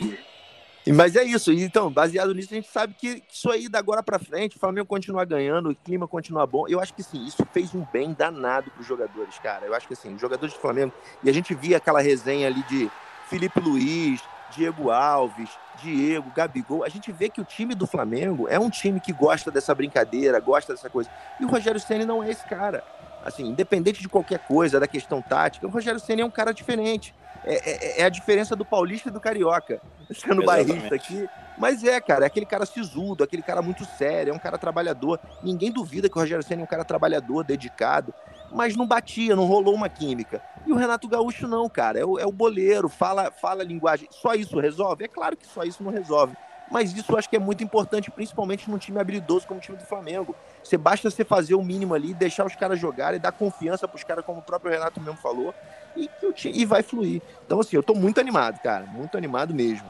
[0.93, 1.53] Mas é isso.
[1.53, 4.87] Então, baseado nisso, a gente sabe que isso aí da agora para frente, o Flamengo
[4.87, 6.69] continuar ganhando, o clima continuar bom.
[6.69, 9.67] Eu acho que sim, isso fez um bem danado para os jogadores, cara.
[9.67, 10.93] Eu acho que assim, os jogadores do Flamengo,
[11.25, 12.89] e a gente via aquela resenha ali de
[13.29, 14.23] Felipe Luiz,
[14.55, 15.51] Diego Alves,
[15.83, 19.51] Diego, Gabigol, a gente vê que o time do Flamengo é um time que gosta
[19.51, 21.11] dessa brincadeira, gosta dessa coisa.
[21.41, 22.85] E o Rogério Ceni não é esse cara.
[23.25, 27.13] Assim, independente de qualquer coisa, da questão tática, o Rogério Ceni é um cara diferente.
[27.45, 29.81] É, é, é, a diferença do paulista e do carioca.
[30.11, 31.29] Sendo bairrista aqui.
[31.59, 35.19] Mas é, cara, é aquele cara sisudo, aquele cara muito sério, é um cara trabalhador.
[35.43, 38.13] Ninguém duvida que o Rogério Senna é um cara trabalhador, dedicado.
[38.53, 40.41] Mas não batia, não rolou uma química.
[40.67, 41.99] E o Renato Gaúcho não, cara.
[41.99, 44.09] É o, é o boleiro, fala, fala linguagem.
[44.11, 45.05] Só isso resolve?
[45.05, 46.37] É claro que só isso não resolve.
[46.71, 49.79] Mas isso eu acho que é muito importante, principalmente num time habilidoso como o time
[49.79, 50.35] do Flamengo.
[50.67, 54.03] Você basta você fazer o mínimo ali, deixar os caras jogarem, dar confiança para os
[54.03, 55.55] caras, como o próprio Renato mesmo falou,
[55.97, 56.11] e,
[56.45, 57.23] e vai fluir.
[57.45, 58.85] Então, assim, eu tô muito animado, cara.
[58.85, 59.89] Muito animado mesmo.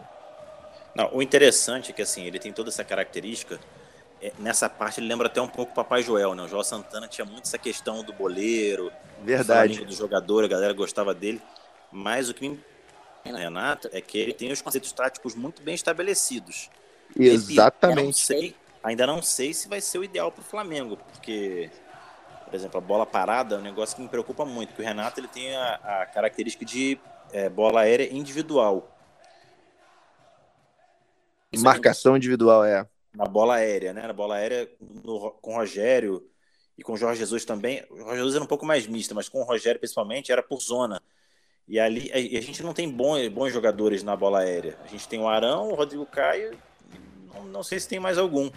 [0.95, 3.59] Não, o interessante é que, assim, ele tem toda essa característica.
[4.21, 6.43] É, nessa parte ele lembra até um pouco o Papai Joel, né?
[6.43, 11.15] O Joel Santana tinha muito essa questão do boleiro, verdade, do jogador, a galera gostava
[11.15, 11.41] dele.
[11.91, 12.61] Mas o que me
[13.25, 16.71] Renato é que ele tem os conceitos táticos muito bem estabelecidos.
[17.19, 17.99] Exatamente.
[17.99, 18.55] Ainda não sei,
[18.87, 21.69] ainda não sei se vai ser o ideal para o Flamengo, porque,
[22.45, 25.19] por exemplo, a bola parada é um negócio que me preocupa muito, porque o Renato
[25.19, 26.97] ele tem a, a característica de
[27.33, 28.97] é, bola aérea individual.
[31.51, 32.87] Isso Marcação individual, é.
[33.13, 34.07] Na bola aérea, né?
[34.07, 36.25] Na bola aérea no, com o Rogério
[36.79, 37.85] e com o Jorge Jesus também.
[37.91, 40.61] O Jorge Jesus era um pouco mais mista, mas com o Rogério principalmente era por
[40.61, 41.03] zona.
[41.67, 44.79] E ali a, a gente não tem bons, bons jogadores na bola aérea.
[44.85, 46.57] A gente tem o Arão, o Rodrigo Caio,
[47.35, 48.49] não, não sei se tem mais algum.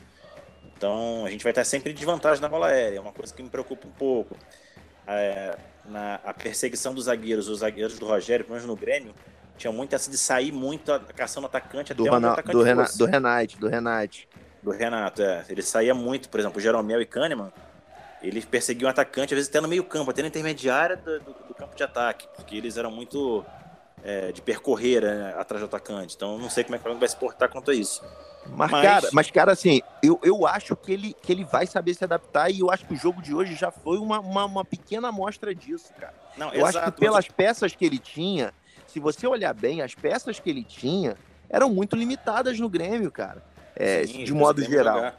[0.79, 3.43] Então a gente vai estar sempre em desvantagem na bola aérea, é uma coisa que
[3.43, 4.37] me preocupa um pouco.
[5.05, 9.13] É, na, a perseguição dos zagueiros, os zagueiros do Rogério, pelo menos no Grêmio,
[9.57, 13.57] tinha muito essa de sair muito caçando atacante do até atacante do, Rena, do Renate,
[13.57, 14.29] do Renate.
[14.63, 15.45] Do Renato, é.
[15.49, 17.51] Ele saía muito, por exemplo, o Jeromel e Kahneman,
[18.21, 21.33] eles perseguiam o atacante, às vezes até no meio campo, até na intermediária do, do,
[21.49, 23.43] do campo de ataque, porque eles eram muito
[24.03, 26.15] é, de percorrer né, atrás do atacante.
[26.15, 28.01] Então não sei como é que o Flamengo vai se portar quanto a isso.
[28.47, 28.81] Mas, mas...
[28.81, 32.49] Cara, mas, cara, assim, eu, eu acho que ele, que ele vai saber se adaptar
[32.49, 35.53] e eu acho que o jogo de hoje já foi uma, uma, uma pequena amostra
[35.53, 36.13] disso, cara.
[36.37, 37.35] Não, eu exato, acho que pelas mas...
[37.35, 38.53] peças que ele tinha,
[38.87, 41.15] se você olhar bem, as peças que ele tinha
[41.49, 43.43] eram muito limitadas no Grêmio, cara.
[43.75, 44.95] É, Sim, de modo geral.
[44.95, 45.17] Jogar.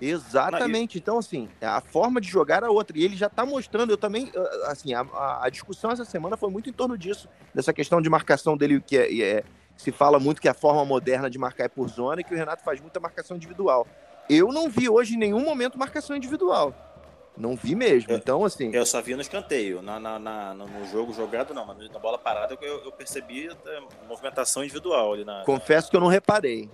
[0.00, 0.98] Exatamente.
[0.98, 2.98] Então, assim, a forma de jogar era outra.
[2.98, 4.30] E ele já está mostrando, eu também,
[4.64, 5.06] assim, a,
[5.42, 8.96] a, discussão essa semana foi muito em torno disso, dessa questão de marcação dele, que
[8.96, 9.44] é, é,
[9.76, 12.36] se fala muito que a forma moderna de marcar é por zona e que o
[12.36, 13.86] Renato faz muita marcação individual.
[14.28, 16.74] Eu não vi hoje em nenhum momento marcação individual.
[17.36, 18.10] Não vi mesmo.
[18.10, 18.70] Eu, então, assim.
[18.72, 19.82] Eu só vi no escanteio.
[19.82, 21.66] Na, na, na no jogo jogado, não.
[21.66, 23.50] Mas na bola parada eu, eu percebi
[24.08, 25.44] movimentação individual ali na.
[25.44, 26.70] Confesso que eu não reparei.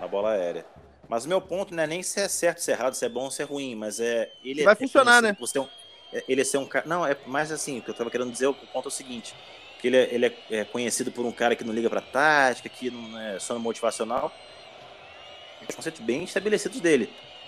[0.00, 0.64] Na bola aérea.
[1.08, 3.08] Mas o meu ponto não é nem se é certo, se é errado, se é
[3.08, 4.30] bom ou se é ruim, mas é.
[4.42, 5.36] Ele Vai é, funcionar, ele, né?
[5.40, 5.68] Você é um,
[6.12, 6.86] é, ele é ser um cara.
[6.86, 9.34] Não, é mais assim, o que eu tava querendo dizer, o ponto é o seguinte:
[9.78, 12.90] que ele é, ele é conhecido por um cara que não liga pra tática, que
[12.90, 14.32] não é só no motivacional.
[15.68, 17.06] Os conceitos bem estabelecidos dele.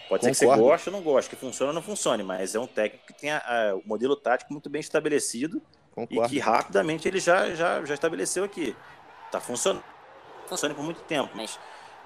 [0.09, 0.25] Pode Concordo.
[0.25, 2.67] ser que você goste ou não goste, que funcione ou não funcione, mas é um
[2.67, 5.63] técnico que tem a, a, o modelo tático muito bem estabelecido
[5.95, 6.27] Concordo.
[6.27, 8.77] e que rapidamente ele já, já, já estabeleceu aqui.
[9.31, 9.85] Tá funcionando.
[10.49, 11.59] Funciona por muito tempo, mas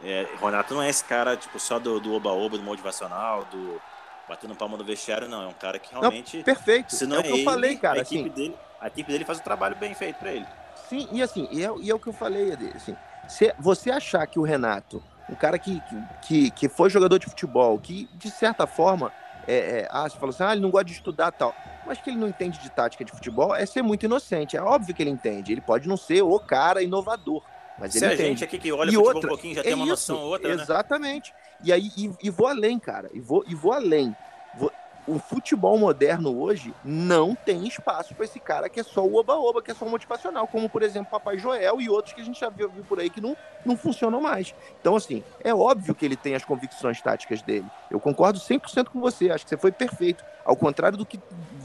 [0.03, 3.81] é, Renato não é esse cara, tipo, só do, do oba-oba, do motivacional, do
[4.29, 5.43] batendo palma no vestiário, não.
[5.43, 6.39] É um cara que realmente.
[6.39, 6.95] Não, perfeito.
[6.95, 7.99] Se não é, é o que ele, eu falei, cara.
[7.99, 8.29] A equipe, assim...
[8.31, 10.47] dele, a equipe dele faz o trabalho bem feito para ele.
[10.89, 12.95] Sim, e assim, e é, e é o que eu falei, assim,
[13.27, 15.83] se você achar que o Renato, um cara que,
[16.23, 19.11] que, que foi jogador de futebol, que de certa forma,
[19.47, 21.55] é, é, ah, você falou assim, ah, ele não gosta de estudar tal,
[21.87, 24.57] mas que ele não entende de tática de futebol, é ser muito inocente.
[24.57, 27.43] É óbvio que ele entende, ele pode não ser o cara inovador,
[27.79, 28.29] mas Se a entende.
[28.29, 30.55] gente aqui que olha E outra, um pouquinho já é tem uma isso, noção outra,
[30.57, 30.63] né?
[30.63, 31.35] Exatamente.
[31.63, 33.11] E aí, e, e vou além, cara.
[33.13, 34.15] E vou, e vou além.
[34.53, 34.73] Vou-
[35.07, 39.63] o futebol moderno hoje não tem espaço para esse cara que é só o oba-oba,
[39.63, 42.41] que é só o motivacional, como por exemplo Papai Joel e outros que a gente
[42.41, 44.55] já viu, viu por aí que não, não funcionam mais.
[44.81, 47.71] Então, assim, é óbvio que ele tem as convicções táticas dele.
[47.91, 50.25] Eu concordo 100% com você, acho que você foi perfeito.
[50.43, 51.21] Ao contrário do que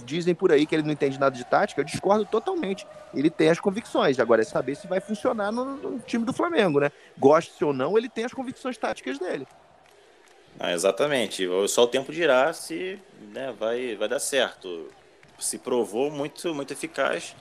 [0.10, 2.86] dizem por aí que ele não entende nada de tática, eu discordo totalmente.
[3.14, 4.20] Ele tem as convicções.
[4.20, 6.92] Agora é saber se vai funcionar no, no time do Flamengo, né?
[7.18, 9.48] Goste ou não, ele tem as convicções táticas dele.
[10.60, 11.48] Ah, exatamente.
[11.68, 13.00] Só o tempo dirá se
[13.32, 14.88] né, vai, vai dar certo.
[15.38, 17.36] Se provou muito, muito eficaz,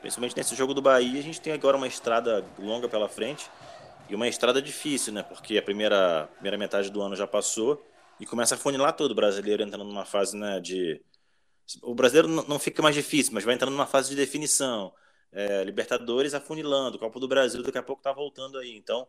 [0.00, 1.20] principalmente nesse jogo do Bahia.
[1.20, 3.48] A gente tem agora uma estrada longa pela frente
[4.10, 5.22] e uma estrada difícil, né?
[5.22, 7.82] Porque a primeira, primeira metade do ano já passou
[8.20, 11.00] e começa a funilar todo o brasileiro entrando numa fase né, de.
[11.82, 14.92] O brasileiro não fica mais difícil, mas vai entrando numa fase de definição.
[15.32, 18.76] É, Libertadores afunilando, Copa do Brasil daqui a pouco tá voltando aí.
[18.76, 19.06] Então,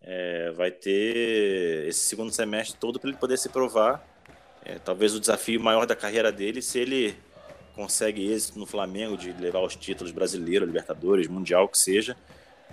[0.00, 4.06] é, vai ter esse segundo semestre todo para ele poder se provar.
[4.64, 7.16] É, talvez o desafio maior da carreira dele, se ele
[7.74, 12.16] consegue êxito no Flamengo de levar os títulos brasileiro, Libertadores, Mundial, que seja,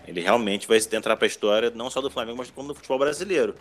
[0.05, 2.99] ele realmente vai entrar para a história não só do Flamengo, mas como do futebol
[2.99, 3.55] brasileiro.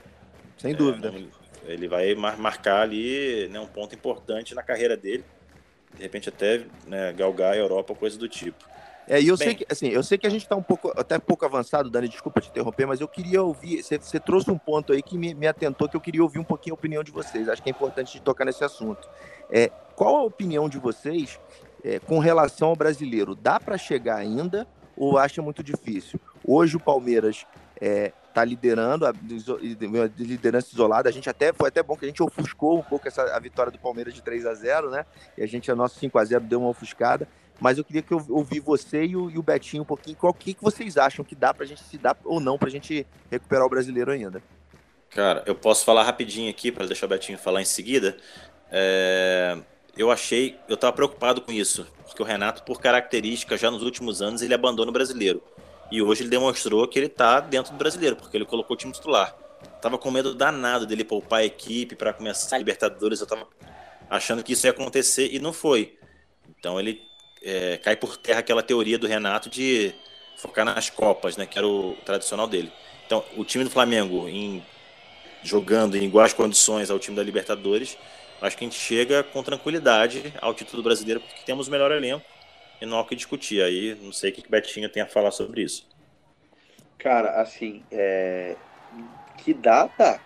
[0.56, 1.08] Sem dúvida.
[1.08, 1.30] Ele,
[1.64, 5.24] ele vai mar- marcar ali né, um ponto importante na carreira dele.
[5.94, 8.64] De repente até né, galgar a Europa, coisa do tipo.
[9.08, 9.48] É, e eu Bem.
[9.48, 11.88] sei que assim, eu sei que a gente está um pouco, até um pouco avançado,
[11.88, 13.82] Dani, desculpa te interromper, mas eu queria ouvir.
[13.82, 16.44] Você, você trouxe um ponto aí que me, me atentou, que eu queria ouvir um
[16.44, 17.48] pouquinho a opinião de vocês.
[17.48, 19.08] Acho que é importante de tocar nesse assunto.
[19.50, 21.40] É, qual a opinião de vocês
[21.82, 23.34] é, com relação ao brasileiro?
[23.34, 26.20] Dá para chegar ainda ou acha muito difícil?
[26.44, 27.46] Hoje o Palmeiras
[27.80, 29.12] está liderando, a,
[30.18, 31.08] liderança isolada.
[31.08, 33.72] A gente até foi até bom que a gente ofuscou um pouco essa, a vitória
[33.72, 35.04] do Palmeiras de 3 a 0 né?
[35.36, 37.28] E a gente, a nosso 5 a 0 deu uma ofuscada.
[37.60, 40.16] Mas eu queria que eu ouvir você e o, e o Betinho um pouquinho.
[40.16, 43.04] Qual que, que vocês acham que dá pra gente se dar ou não pra gente
[43.30, 44.40] recuperar o brasileiro ainda?
[45.10, 48.16] Cara, eu posso falar rapidinho aqui para deixar o Betinho falar em seguida.
[48.70, 49.58] É,
[49.96, 54.22] eu achei, eu estava preocupado com isso, porque o Renato, por característica, já nos últimos
[54.22, 55.42] anos ele abandona o brasileiro.
[55.90, 58.92] E hoje ele demonstrou que ele está dentro do brasileiro, porque ele colocou o time
[58.92, 59.34] titular.
[59.80, 63.20] Tava com medo danado dele poupar a equipe para começar a Libertadores.
[63.20, 63.46] Eu tava
[64.10, 65.96] achando que isso ia acontecer e não foi.
[66.58, 67.00] Então ele
[67.42, 69.94] é, cai por terra aquela teoria do Renato de
[70.36, 71.46] focar nas Copas, né?
[71.46, 72.70] Que era o tradicional dele.
[73.06, 74.62] Então, o time do Flamengo, em,
[75.42, 77.96] jogando em iguais condições ao time da Libertadores,
[78.42, 82.24] acho que a gente chega com tranquilidade ao título brasileiro, porque temos o melhor elenco
[82.80, 83.62] e não há o que discutir.
[83.62, 85.88] Aí, não sei o que o Betinho tem a falar sobre isso.
[86.98, 88.56] Cara, assim, é...
[89.38, 90.20] que dá, dá.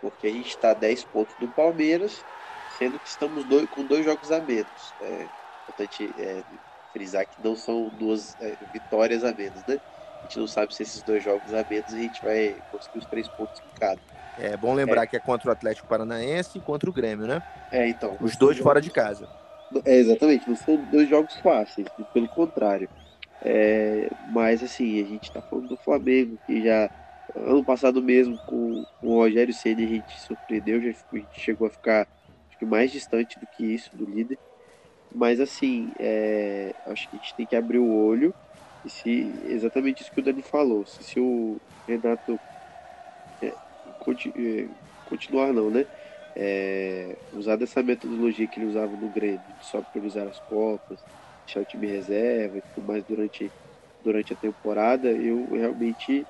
[0.00, 2.24] Porque a gente tá 10 pontos do Palmeiras,
[2.78, 4.94] sendo que estamos dois, com dois jogos a menos.
[5.00, 5.26] É
[5.62, 6.42] importante é,
[6.92, 9.80] frisar que não são duas é, vitórias a menos, né?
[10.18, 13.06] A gente não sabe se esses dois jogos a menos a gente vai conseguir os
[13.06, 14.00] três pontos em cada.
[14.38, 17.42] É bom lembrar que é contra o Atlético Paranaense e contra o Grêmio, né?
[17.72, 18.16] É, então.
[18.20, 19.28] Os dois fora de casa.
[19.84, 22.88] É, exatamente, não são dois jogos fáceis, pelo contrário.
[23.40, 26.90] É, mas assim, a gente tá falando do Flamengo, que já
[27.34, 31.66] ano passado mesmo, com, com o Rogério Ceni a gente surpreendeu, já a gente chegou
[31.68, 32.02] a ficar
[32.48, 34.40] acho que mais distante do que isso, do líder.
[35.14, 38.34] Mas assim, é, acho que a gente tem que abrir o olho
[38.84, 42.40] e se exatamente isso que o Dani falou, se, se o Renato
[43.42, 43.58] é,
[43.98, 45.86] conti- é, continuar não, né?
[46.36, 51.04] É, usar dessa metodologia que ele usava no Grêmio, de só priorizar as Copas,
[51.46, 53.54] deixar o time reserva e tudo mais durante,
[54.00, 56.28] durante a temporada, eu realmente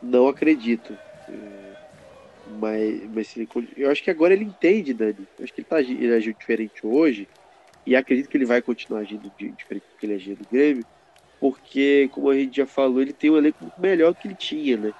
[0.00, 1.00] não acredito.
[1.28, 1.76] É,
[2.44, 5.28] mas, mas ele, eu acho que agora ele entende, Dani.
[5.38, 7.28] Eu acho que ele, tá, ele agiu diferente hoje
[7.86, 10.86] e acredito que ele vai continuar agindo diferente do que ele agia no Grêmio,
[11.40, 14.94] porque, como a gente já falou, ele tem um elenco melhor que ele tinha, né?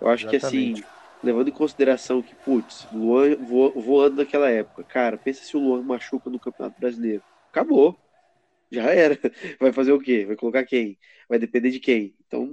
[0.00, 0.91] Eu acho que assim, Exatamente.
[1.22, 5.82] Levando em consideração que, putz, Luan vo- voando naquela época, cara, pensa se o Luan
[5.82, 7.22] machuca no Campeonato Brasileiro.
[7.52, 7.98] Acabou.
[8.70, 9.18] Já era.
[9.60, 10.24] Vai fazer o quê?
[10.26, 10.98] Vai colocar quem?
[11.28, 12.14] Vai depender de quem?
[12.26, 12.46] Então,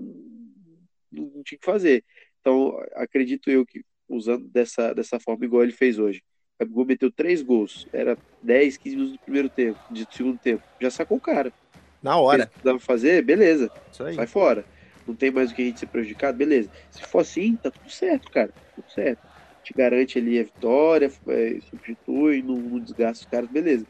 [1.12, 2.04] não, tinha o que fazer.
[2.42, 6.22] Então, acredito eu que usando dessa, dessa forma, igual ele fez hoje.
[6.56, 7.88] O Gabigol meteu três gols.
[7.94, 10.64] Era 10, 15 minutos do primeiro tempo, de segundo tempo.
[10.82, 11.54] Já sacou o cara.
[12.02, 12.48] Na O que ele hora.
[12.48, 14.16] precisava fazer, beleza Isso aí.
[14.16, 14.66] sai fora.
[15.10, 16.70] Não tem mais o que a gente ser prejudicado, beleza.
[16.92, 18.54] Se for assim, tá tudo certo, cara.
[18.76, 19.20] Tudo certo.
[19.64, 23.88] Te garante ali a vitória, é, substitui, não desgasta os caras, beleza.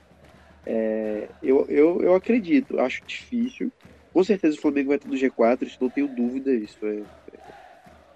[0.65, 3.69] É, eu, eu, eu acredito, acho difícil,
[4.13, 7.01] com certeza o Flamengo vai estar no G4, isso não tenho dúvida, isso é,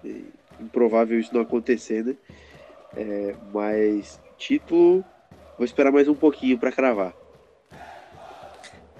[0.04, 0.14] é, é
[0.60, 2.16] improvável isso não acontecer, né?
[2.96, 5.04] É, mas título,
[5.58, 7.14] vou esperar mais um pouquinho para cravar.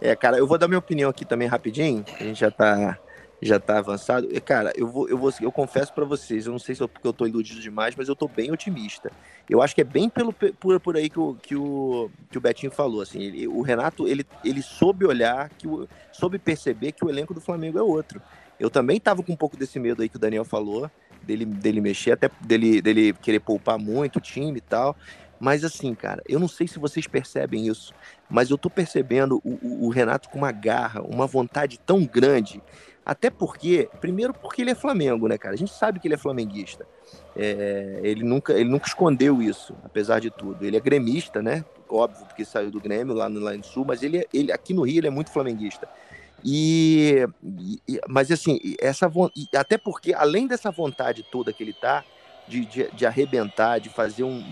[0.01, 2.05] É, cara, eu vou dar minha opinião aqui também rapidinho.
[2.21, 2.99] A gente já tá
[3.47, 4.29] já tá avançado.
[4.31, 6.87] E, cara, eu vou, eu vou, eu confesso para vocês, eu não sei se é
[6.87, 9.13] porque eu tô iludido demais, mas eu tô bem otimista.
[9.49, 12.41] Eu acho que é bem pelo por, por aí que o, que o, que o
[12.41, 17.05] Betinho falou, assim, ele, o Renato, ele, ele soube olhar, que o, soube perceber que
[17.05, 18.21] o elenco do Flamengo é outro.
[18.59, 20.91] Eu também tava com um pouco desse medo aí que o Daniel falou,
[21.23, 24.97] dele, dele mexer, até dele, dele querer poupar muito o time e tal.
[25.39, 27.93] Mas assim, cara, eu não sei se vocês percebem isso,
[28.31, 32.63] mas eu tô percebendo o, o, o Renato com uma garra, uma vontade tão grande
[33.05, 35.55] até porque, primeiro porque ele é Flamengo, né, cara?
[35.55, 36.87] A gente sabe que ele é flamenguista.
[37.37, 40.65] É, ele, nunca, ele nunca escondeu isso, apesar de tudo.
[40.65, 41.65] Ele é gremista, né?
[41.89, 44.83] Óbvio, porque saiu do Grêmio lá no, lá no Sul, mas ele, ele aqui no
[44.83, 45.89] Rio ele é muito flamenguista.
[46.43, 47.27] E,
[47.89, 49.11] e mas assim, essa
[49.57, 52.05] até porque além dessa vontade toda que ele tá
[52.47, 54.45] de, de, de arrebentar, de fazer um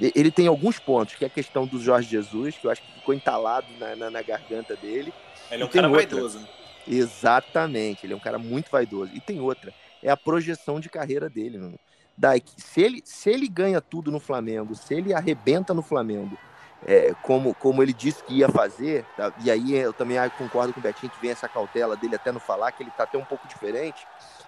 [0.00, 2.92] ele tem alguns pontos, que é a questão do Jorge Jesus, que eu acho que
[2.94, 5.14] ficou entalado na, na, na garganta dele.
[5.50, 6.08] Ele é um cara outra.
[6.08, 6.46] vaidoso, né?
[6.86, 9.12] Exatamente, ele é um cara muito vaidoso.
[9.14, 9.72] E tem outra,
[10.02, 11.78] é a projeção de carreira dele, mano.
[12.16, 16.38] Daí, se ele, se ele ganha tudo no Flamengo, se ele arrebenta no Flamengo,
[16.86, 19.32] é, como, como ele disse que ia fazer, tá?
[19.42, 22.38] e aí eu também concordo com o Betinho que vem essa cautela dele até no
[22.38, 24.06] falar, que ele tá até um pouco diferente,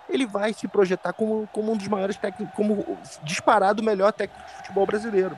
[0.09, 4.47] ele vai se projetar como, como um dos maiores técnicos, como disparado o melhor técnico
[4.47, 5.37] de futebol brasileiro.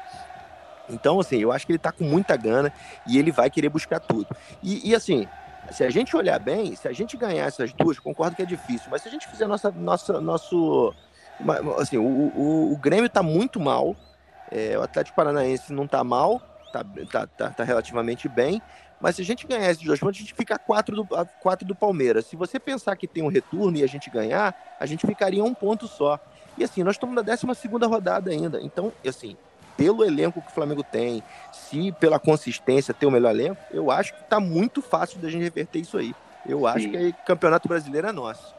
[0.90, 2.72] Então, assim, eu acho que ele tá com muita gana
[3.07, 4.26] e ele vai querer buscar tudo.
[4.62, 5.28] E, e assim,
[5.71, 8.89] se a gente olhar bem, se a gente ganhar essas duas, concordo que é difícil,
[8.91, 10.95] mas se a gente fizer nossa, nossa, nosso.
[11.79, 13.95] Assim, o, o, o Grêmio está muito mal,
[14.51, 18.61] é, o Atlético Paranaense não está mal, está tá, tá, tá, relativamente bem,
[19.01, 21.25] mas se a gente ganhar esses dois pontos, a gente fica a quatro do, a
[21.25, 22.27] quatro do Palmeiras.
[22.27, 25.55] Se você pensar que tem um retorno e a gente ganhar, a gente ficaria um
[25.55, 26.19] ponto só.
[26.57, 28.61] E assim, nós estamos na 12 segunda rodada ainda.
[28.61, 29.37] Então, assim,
[29.79, 31.22] pelo elenco que o Flamengo tem,
[31.53, 35.45] se pela consistência ter o melhor elenco, eu acho que está muito fácil da gente
[35.45, 36.12] reverter isso aí.
[36.45, 36.91] Eu acho Sim.
[36.91, 38.55] que o Campeonato Brasileiro é nosso.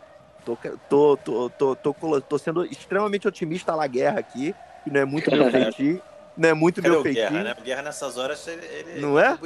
[0.45, 0.57] Tô,
[0.87, 4.55] tô, tô, tô, tô, tô sendo extremamente otimista lá guerra aqui,
[4.85, 6.01] que não é muito meu feitio.
[6.37, 7.29] Não é muito meu feitio.
[7.29, 7.55] Guerra, né?
[7.61, 9.37] Guerra nessas horas ele, ele não é?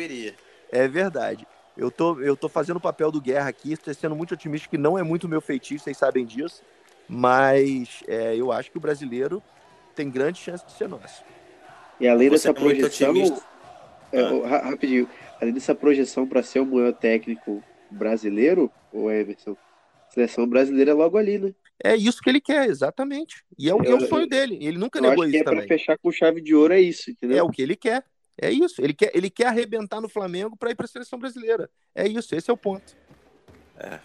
[0.72, 1.48] É verdade.
[1.76, 4.78] Eu tô, eu tô fazendo o papel do Guerra aqui, estou sendo muito otimista, que
[4.78, 6.62] não é muito meu feitio, vocês sabem disso.
[7.10, 9.42] Mas é, eu acho que o brasileiro
[9.96, 11.24] tem grande chance de ser nosso.
[12.04, 13.42] E além Você dessa é projeção.
[14.12, 14.70] É, ah.
[14.72, 19.56] Rapidinho, além dessa projeção para ser o maior técnico brasileiro, o Emerson,
[20.10, 21.54] a seleção brasileira é logo ali, né?
[21.82, 23.46] É isso que ele quer, exatamente.
[23.58, 24.58] E é o, eu, é o sonho dele.
[24.62, 25.66] Ele nunca negou isso é também.
[25.66, 27.38] Para fechar com chave de ouro é isso, entendeu?
[27.38, 28.04] É o que ele quer.
[28.38, 28.82] É isso.
[28.82, 31.70] Ele quer, ele quer arrebentar no Flamengo para ir para a seleção brasileira.
[31.96, 32.36] É isso.
[32.36, 32.98] Esse é o ponto.
[33.80, 33.98] É.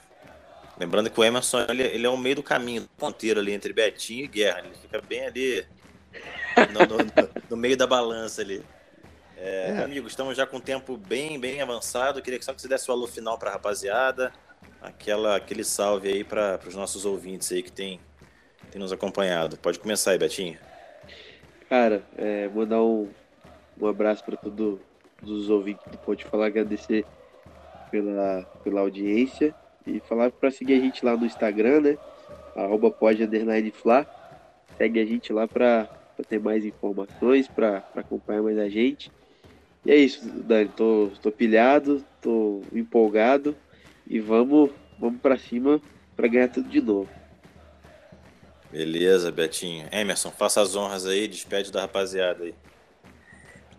[0.79, 4.25] Lembrando que o Emerson ele, ele é o meio do caminho, ponteiro ali entre Betinho
[4.25, 4.61] e Guerra.
[4.61, 5.67] Ele fica bem ali
[6.73, 8.65] no, no, no meio da balança ali.
[9.37, 9.85] É, é.
[9.85, 12.21] Amigo, estamos já com um tempo bem, bem avançado.
[12.21, 14.33] Queria que só que você desse o alô final para a rapaziada.
[14.83, 18.01] Aquela, aquele salve aí para os nossos ouvintes aí que tem,
[18.71, 19.57] tem nos acompanhado.
[19.57, 20.59] Pode começar aí, Betinho.
[21.69, 23.09] Cara, é, mandar um,
[23.81, 24.81] um abraço para todos
[25.23, 27.05] os ouvintes do Pode Falar, agradecer
[27.91, 29.55] pela, pela audiência
[29.87, 31.99] e falar para seguir a gente lá no Instagram, né?
[32.57, 33.27] Arroba pode
[33.73, 34.07] Fla.
[34.77, 35.89] Segue a gente lá para
[36.19, 39.09] para ter mais informações, para acompanhar mais a gente.
[39.87, 40.69] E é isso, Dani.
[40.77, 43.57] Tô, tô pilhado, tô empolgado
[44.05, 45.81] e vamos, vamos para cima
[46.17, 47.09] para ganhar tudo de novo.
[48.73, 49.87] Beleza, Betinho.
[49.93, 52.55] Emerson, faça as honras aí, despede da rapaziada aí.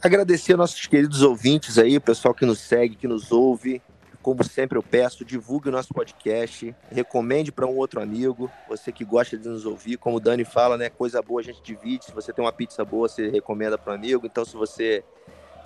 [0.01, 3.81] Agradecer aos nossos queridos ouvintes aí, o pessoal que nos segue, que nos ouve.
[4.21, 9.05] Como sempre eu peço, divulgue o nosso podcast, recomende para um outro amigo, você que
[9.05, 12.11] gosta de nos ouvir, como o Dani fala, né, coisa boa a gente divide, se
[12.11, 15.03] você tem uma pizza boa, você recomenda para um amigo, então se você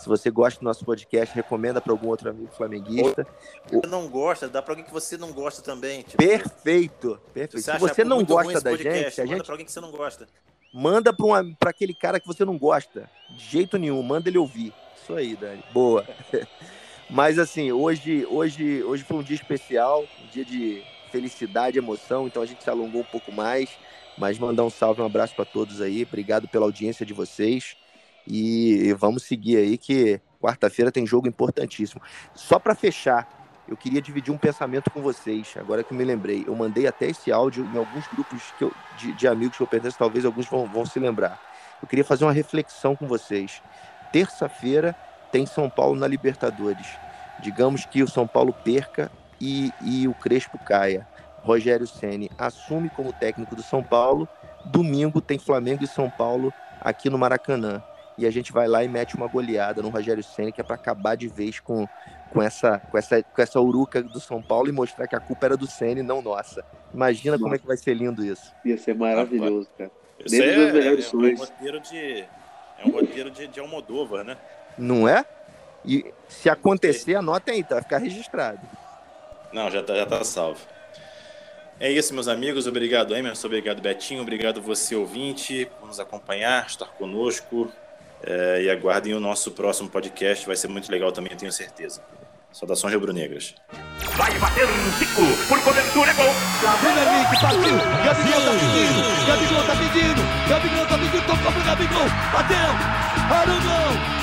[0.04, 3.26] se você gosta do nosso podcast, recomenda para algum outro amigo flamenguista.
[3.72, 6.02] Ou não gosta, dá para alguém que você não gosta também.
[6.02, 7.64] Tipo, perfeito, perfeito.
[7.64, 9.80] Você se você não gosta da podcast, gente, a manda gente para alguém que você
[9.80, 10.28] não gosta.
[10.74, 14.74] Manda para aquele cara que você não gosta, de jeito nenhum, manda ele ouvir.
[15.02, 15.64] Isso aí, Dani.
[15.72, 16.06] Boa.
[17.14, 22.42] Mas assim, hoje, hoje, hoje foi um dia especial, um dia de felicidade, emoção, então
[22.42, 23.70] a gente se alongou um pouco mais,
[24.18, 27.78] mas mandar um salve, um abraço para todos aí, obrigado pela audiência de vocês
[28.28, 32.02] e vamos seguir aí que quarta-feira tem jogo importantíssimo.
[32.34, 36.44] Só para fechar, eu queria dividir um pensamento com vocês, agora que eu me lembrei.
[36.48, 40.00] Eu mandei até esse áudio em alguns grupos eu, de, de, amigos que eu pertenço,
[40.00, 41.40] talvez alguns vão, vão se lembrar.
[41.80, 43.62] Eu queria fazer uma reflexão com vocês.
[44.12, 44.96] Terça-feira
[45.32, 47.03] tem São Paulo na Libertadores.
[47.40, 51.08] Digamos que o São Paulo perca e, e o Crespo caia.
[51.42, 54.28] Rogério Ceni assume como técnico do São Paulo.
[54.66, 57.84] Domingo tem Flamengo e São Paulo aqui no Maracanã.
[58.18, 60.76] E a gente vai lá e mete uma goleada no Rogério Ceni que é para
[60.76, 61.88] acabar de vez com,
[62.32, 65.48] com, essa, com, essa, com essa uruca do São Paulo e mostrar que a culpa
[65.48, 66.64] era do Ceni, não nossa.
[66.94, 67.44] Imagina nossa.
[67.44, 68.54] como é que vai ser lindo isso.
[68.64, 69.92] Ia ser maravilhoso, cara.
[70.26, 72.26] Isso é, é, é, um roteiro de
[72.80, 74.38] é um roteiro de, de Almodóvar, né?
[74.78, 75.26] Não é?
[75.86, 77.76] E se acontecer, anota aí, tá?
[77.76, 78.60] Vai ficar registrado.
[79.52, 80.60] Não, já tá, já tá salvo.
[81.80, 82.66] É isso, meus amigos.
[82.68, 83.48] Obrigado, Emerson.
[83.48, 84.22] Obrigado, Betinho.
[84.22, 87.72] Obrigado você, ouvinte, por nos acompanhar, estar conosco.
[88.26, 90.46] É, e aguardem o nosso próximo podcast.
[90.48, 92.02] Vai ser muito legal também, tenho certeza.
[92.54, 93.56] Saudações rubro-negras.
[94.16, 96.34] Vai bater um Zico por cobertura, é gol.
[96.80, 97.78] Premier League, partiu.
[98.06, 99.28] Gabigol tá pedindo.
[99.28, 100.22] Gabigol tá pedindo.
[100.48, 101.26] Gabigol tá pedindo.
[101.26, 102.08] Tocou pro Gabigol.
[102.32, 103.36] Bateu.
[103.36, 104.23] Arugão.